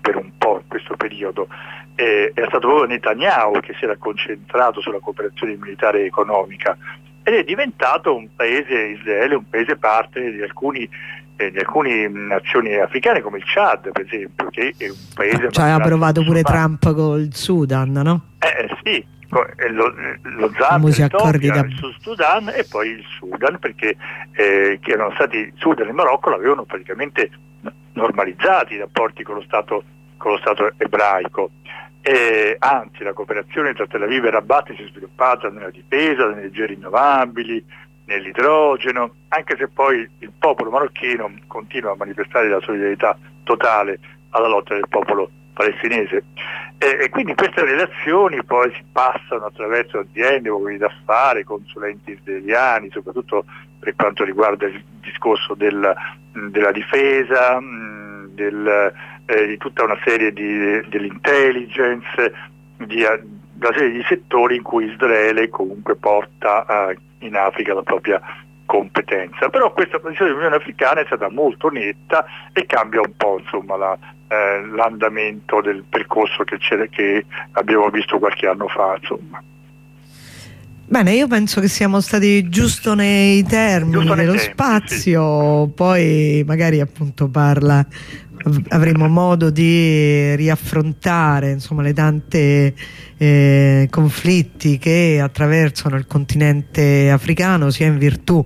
per 0.00 0.16
un 0.16 0.30
po' 0.38 0.60
in 0.62 0.68
questo 0.68 0.94
periodo. 0.94 1.48
Eh, 1.96 2.30
è 2.32 2.44
stato 2.46 2.68
proprio 2.68 2.86
Netanyahu 2.86 3.58
che 3.58 3.74
si 3.74 3.84
era 3.84 3.96
concentrato 3.96 4.80
sulla 4.80 5.00
cooperazione 5.00 5.56
militare 5.56 6.02
e 6.02 6.06
economica 6.06 6.78
ed 7.22 7.34
è 7.34 7.44
diventato 7.44 8.14
un 8.14 8.28
paese, 8.34 8.74
Israele, 8.98 9.34
un 9.34 9.48
paese 9.48 9.76
parte 9.76 10.30
di 10.30 10.42
alcuni 10.42 10.88
eh, 11.36 11.50
di 11.50 11.58
alcune 11.58 12.06
nazioni 12.08 12.74
africane 12.74 13.22
come 13.22 13.38
il 13.38 13.44
Chad 13.46 13.90
per 13.92 14.04
esempio 14.04 14.48
che 14.50 14.74
è 14.76 14.88
un 14.88 14.96
paese 15.14 15.50
cioè 15.50 15.70
ha 15.70 15.80
provato 15.80 16.22
pure 16.22 16.42
Trump 16.42 16.92
col 16.92 17.28
Sudan 17.32 17.92
no? 17.92 18.20
Eh, 18.38 18.64
eh 18.64 18.76
sì 18.82 19.06
lo, 19.70 19.94
lo 20.22 20.52
Zambia, 20.58 21.06
da... 21.08 21.60
il 21.60 21.76
Sud 21.76 21.94
Sudan 22.00 22.48
e 22.48 22.66
poi 22.68 22.88
il 22.88 23.04
Sudan 23.16 23.58
perché 23.58 23.96
eh, 24.32 24.78
che 24.82 24.90
erano 24.90 25.12
stati 25.14 25.36
il 25.36 25.52
Sudan 25.56 25.86
e 25.86 25.90
il 25.90 25.94
Marocco 25.94 26.30
l'avevano 26.30 26.64
praticamente 26.64 27.30
normalizzati 27.92 28.74
i 28.74 28.78
rapporti 28.78 29.22
con 29.22 29.36
lo 29.36 29.42
Stato, 29.42 29.84
con 30.16 30.32
lo 30.32 30.38
stato 30.38 30.72
ebraico 30.76 31.50
eh, 32.02 32.56
anzi 32.58 33.02
la 33.02 33.12
cooperazione 33.12 33.74
tra 33.74 33.86
Tel 33.86 34.02
Aviv 34.02 34.24
e 34.24 34.30
Rabat 34.30 34.74
si 34.74 34.82
è 34.82 34.86
sviluppata 34.86 35.48
nella 35.48 35.70
difesa, 35.70 36.26
nelle 36.26 36.40
energie 36.40 36.66
rinnovabili, 36.66 37.64
nell'idrogeno, 38.06 39.14
anche 39.28 39.56
se 39.56 39.68
poi 39.68 40.08
il 40.18 40.32
popolo 40.38 40.70
marocchino 40.70 41.30
continua 41.46 41.92
a 41.92 41.96
manifestare 41.96 42.48
la 42.48 42.60
solidarietà 42.60 43.16
totale 43.44 43.98
alla 44.30 44.48
lotta 44.48 44.74
del 44.74 44.88
popolo 44.88 45.30
palestinese. 45.52 46.24
E, 46.78 46.98
e 47.02 47.08
quindi 47.10 47.34
queste 47.34 47.64
relazioni 47.64 48.42
poi 48.42 48.72
si 48.72 48.82
passano 48.90 49.44
attraverso 49.44 49.98
aziende, 49.98 50.48
uomini 50.48 50.78
d'affari, 50.78 51.44
consulenti 51.44 52.12
israeliani, 52.12 52.90
soprattutto 52.90 53.44
per 53.78 53.94
quanto 53.94 54.24
riguarda 54.24 54.66
il 54.66 54.82
discorso 55.00 55.54
del, 55.54 55.94
della 56.32 56.72
difesa, 56.72 57.58
del, 58.30 58.92
eh, 59.30 59.46
di 59.46 59.56
tutta 59.58 59.84
una 59.84 59.98
serie 60.04 60.32
di, 60.32 60.82
dell'intelligence, 60.88 62.32
di 62.78 63.02
una 63.02 63.72
serie 63.72 63.90
di 63.92 64.04
settori 64.08 64.56
in 64.56 64.62
cui 64.62 64.90
Israele 64.90 65.48
comunque 65.48 65.94
porta 65.94 66.88
eh, 66.90 66.98
in 67.20 67.36
Africa 67.36 67.74
la 67.74 67.82
propria 67.82 68.20
competenza. 68.66 69.48
Però 69.48 69.72
questa 69.72 69.98
posizione 69.98 70.30
dell'Unione 70.30 70.56
Africana 70.56 71.00
è 71.00 71.04
stata 71.06 71.30
molto 71.30 71.68
netta 71.68 72.24
e 72.52 72.66
cambia 72.66 73.00
un 73.00 73.12
po' 73.16 73.38
insomma, 73.40 73.76
la, 73.76 73.98
eh, 74.28 74.66
l'andamento 74.66 75.60
del 75.60 75.84
percorso 75.88 76.42
che, 76.44 76.58
che, 76.90 77.24
abbiamo 77.52 77.88
visto 77.88 78.18
qualche 78.18 78.46
anno 78.48 78.66
fa. 78.68 78.96
Insomma. 79.00 79.42
Bene, 80.86 81.12
io 81.12 81.28
penso 81.28 81.60
che 81.60 81.68
siamo 81.68 82.00
stati 82.00 82.48
giusto 82.48 82.94
nei 82.94 83.44
termini 83.44 83.92
giusto 83.92 84.14
dello 84.14 84.32
tempi, 84.32 84.50
spazio, 84.50 85.66
sì. 85.66 85.72
poi 85.72 86.44
magari 86.44 86.80
appunto 86.80 87.28
parla 87.28 87.86
avremo 88.68 89.08
modo 89.08 89.50
di 89.50 90.34
riaffrontare 90.34 91.50
insomma, 91.50 91.82
le 91.82 91.92
tante 91.92 92.74
eh, 93.16 93.86
conflitti 93.90 94.78
che 94.78 95.20
attraversano 95.22 95.96
il 95.96 96.06
continente 96.06 97.10
africano 97.10 97.70
sia 97.70 97.86
in 97.86 97.98
virtù 97.98 98.44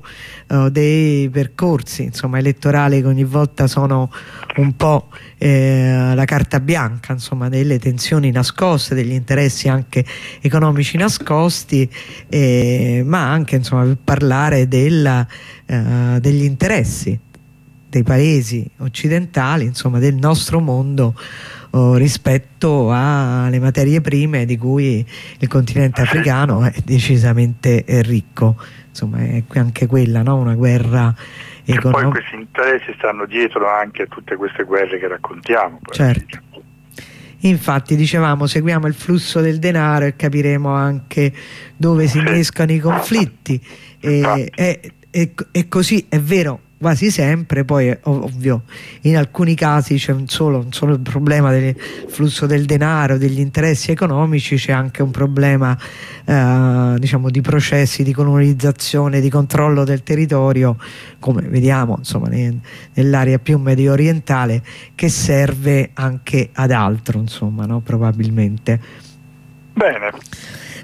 eh, 0.48 0.68
dei 0.70 1.28
percorsi 1.30 2.02
insomma, 2.02 2.38
elettorali 2.38 3.00
che 3.00 3.06
ogni 3.06 3.24
volta 3.24 3.66
sono 3.66 4.10
un 4.56 4.74
po' 4.74 5.08
eh, 5.38 6.12
la 6.14 6.24
carta 6.24 6.58
bianca 6.58 7.12
insomma, 7.12 7.48
delle 7.48 7.78
tensioni 7.78 8.30
nascoste, 8.30 8.94
degli 8.94 9.12
interessi 9.12 9.68
anche 9.68 10.04
economici 10.40 10.96
nascosti 10.96 11.88
eh, 12.28 13.02
ma 13.04 13.30
anche 13.30 13.60
parlare 14.02 14.66
della, 14.66 15.26
eh, 15.66 16.18
degli 16.20 16.42
interessi 16.42 17.18
dei 17.94 18.02
paesi 18.02 18.68
occidentali, 18.78 19.64
insomma 19.66 20.00
del 20.00 20.16
nostro 20.16 20.58
mondo 20.58 21.14
oh, 21.70 21.94
rispetto 21.94 22.90
alle 22.90 23.60
materie 23.60 24.00
prime 24.00 24.44
di 24.44 24.56
cui 24.58 25.06
il 25.38 25.48
continente 25.48 26.02
africano 26.02 26.64
è 26.64 26.74
decisamente 26.84 27.84
ricco. 28.02 28.56
Insomma 28.88 29.18
è 29.18 29.44
anche 29.54 29.86
quella, 29.86 30.22
no? 30.22 30.36
una 30.36 30.54
guerra 30.54 31.14
economica. 31.64 32.02
poi 32.02 32.10
questi 32.10 32.34
interessi 32.36 32.94
stanno 32.96 33.26
dietro 33.26 33.68
anche 33.68 34.02
a 34.02 34.06
tutte 34.06 34.34
queste 34.36 34.64
guerre 34.64 34.98
che 34.98 35.06
raccontiamo. 35.06 35.78
Certo. 35.90 36.42
Infatti 37.40 37.94
dicevamo 37.94 38.46
seguiamo 38.46 38.86
il 38.86 38.94
flusso 38.94 39.40
del 39.40 39.58
denaro 39.58 40.06
e 40.06 40.16
capiremo 40.16 40.72
anche 40.72 41.32
dove 41.76 42.06
si 42.06 42.18
innescano 42.18 42.72
i 42.72 42.78
conflitti 42.78 43.60
e, 44.00 44.50
e, 44.54 44.92
e, 45.10 45.34
e, 45.52 45.68
così 45.68 46.06
è 46.08 46.18
vero 46.18 46.60
quasi 46.78 47.10
sempre, 47.10 47.64
poi 47.64 47.96
ovvio 48.02 48.62
in 49.02 49.16
alcuni 49.16 49.54
casi 49.54 49.96
c'è 49.96 50.12
un 50.12 50.28
solo, 50.28 50.58
un 50.58 50.72
solo 50.72 50.98
problema 50.98 51.50
del 51.50 51.74
flusso 52.08 52.46
del 52.46 52.64
denaro, 52.64 53.16
degli 53.16 53.40
interessi 53.40 53.90
economici, 53.90 54.56
c'è 54.56 54.72
anche 54.72 55.02
un 55.02 55.10
problema 55.10 55.76
eh, 56.24 56.94
diciamo 56.98 57.30
di 57.30 57.40
processi 57.40 58.02
di 58.02 58.12
colonizzazione, 58.12 59.20
di 59.20 59.30
controllo 59.30 59.84
del 59.84 60.02
territorio, 60.02 60.76
come 61.20 61.42
vediamo 61.42 61.96
insomma 61.98 62.28
nell'area 62.28 63.38
più 63.38 63.58
medio 63.58 63.92
orientale, 63.92 64.62
che 64.94 65.08
serve 65.08 65.90
anche 65.94 66.50
ad 66.52 66.70
altro, 66.70 67.18
insomma, 67.18 67.66
no? 67.66 67.80
probabilmente. 67.80 68.80
Bene. 69.72 70.10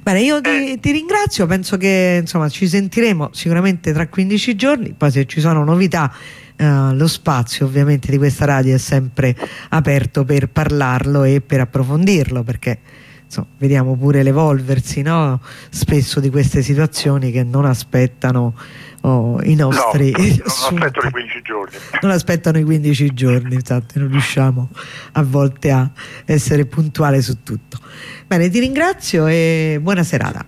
Bene, 0.03 0.23
io 0.23 0.41
ti, 0.41 0.73
eh. 0.73 0.79
ti, 0.81 0.93
ringrazio, 0.93 1.47
penso 1.47 1.77
che 1.77 2.19
insomma, 2.21 2.49
ci 2.49 2.67
sentiremo 2.67 3.31
sicuramente 3.33 3.93
tra 3.93 4.09
15 4.09 4.57
giorni, 4.57 4.95
poi 4.97 5.11
se 5.11 5.27
ci 5.27 5.41
sono 5.41 5.63
novità 5.63 6.13
eh, 6.57 6.95
lo 6.95 7.07
spazio 7.07 7.65
ovviamente 7.67 8.11
di 8.11 8.19
questa 8.19 8.45
radio 8.45 8.75
è 8.75 8.79
sempre 8.79 9.35
aperto 9.71 10.25
per 10.25 10.49
parlarlo 10.49 11.25
e 11.25 11.41
per 11.41 11.61
approfondirlo 11.61 12.43
perché 12.43 12.79
insomma, 13.25 13.47
vediamo 13.57 13.97
pure 13.97 14.23
l'evolversi 14.23 15.01
no? 15.01 15.41
spesso 15.71 16.21
di 16.21 16.29
queste 16.29 16.61
situazioni 16.61 17.31
che 17.31 17.45
non 17.45 17.65
aspettano 17.65 18.55
oh, 19.03 19.41
i 19.43 19.55
nostri 19.55 20.11
no, 20.13 20.19
non 20.19 20.43
aspettano 20.47 21.09
i 21.09 21.11
15 21.11 21.43
giorni. 21.43 21.77
Non 22.01 22.11
aspettano 22.11 22.59
i 22.59 22.65
15 22.65 23.15
giorni 23.15 23.55
infatti 23.55 23.99
non 23.99 24.09
riusciamo 24.11 24.69
a 25.13 25.23
volte 25.23 25.71
a 25.71 25.91
essere 26.25 26.67
puntuali 26.67 27.21
su 27.23 27.43
tutto. 27.43 27.79
Bene 28.27 28.49
ti 28.49 28.61
ringrazio 28.61 29.27
e 29.27 29.79
buona 29.81 30.03
serata. 30.03 30.45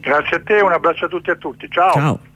Grazie 0.00 0.36
a 0.36 0.40
te 0.40 0.54
un 0.60 0.72
abbraccio 0.72 1.04
a 1.04 1.08
tutti 1.08 1.30
e 1.30 1.32
a 1.32 1.36
tutti. 1.36 1.68
Ciao. 1.70 1.92
Ciao 1.92 2.28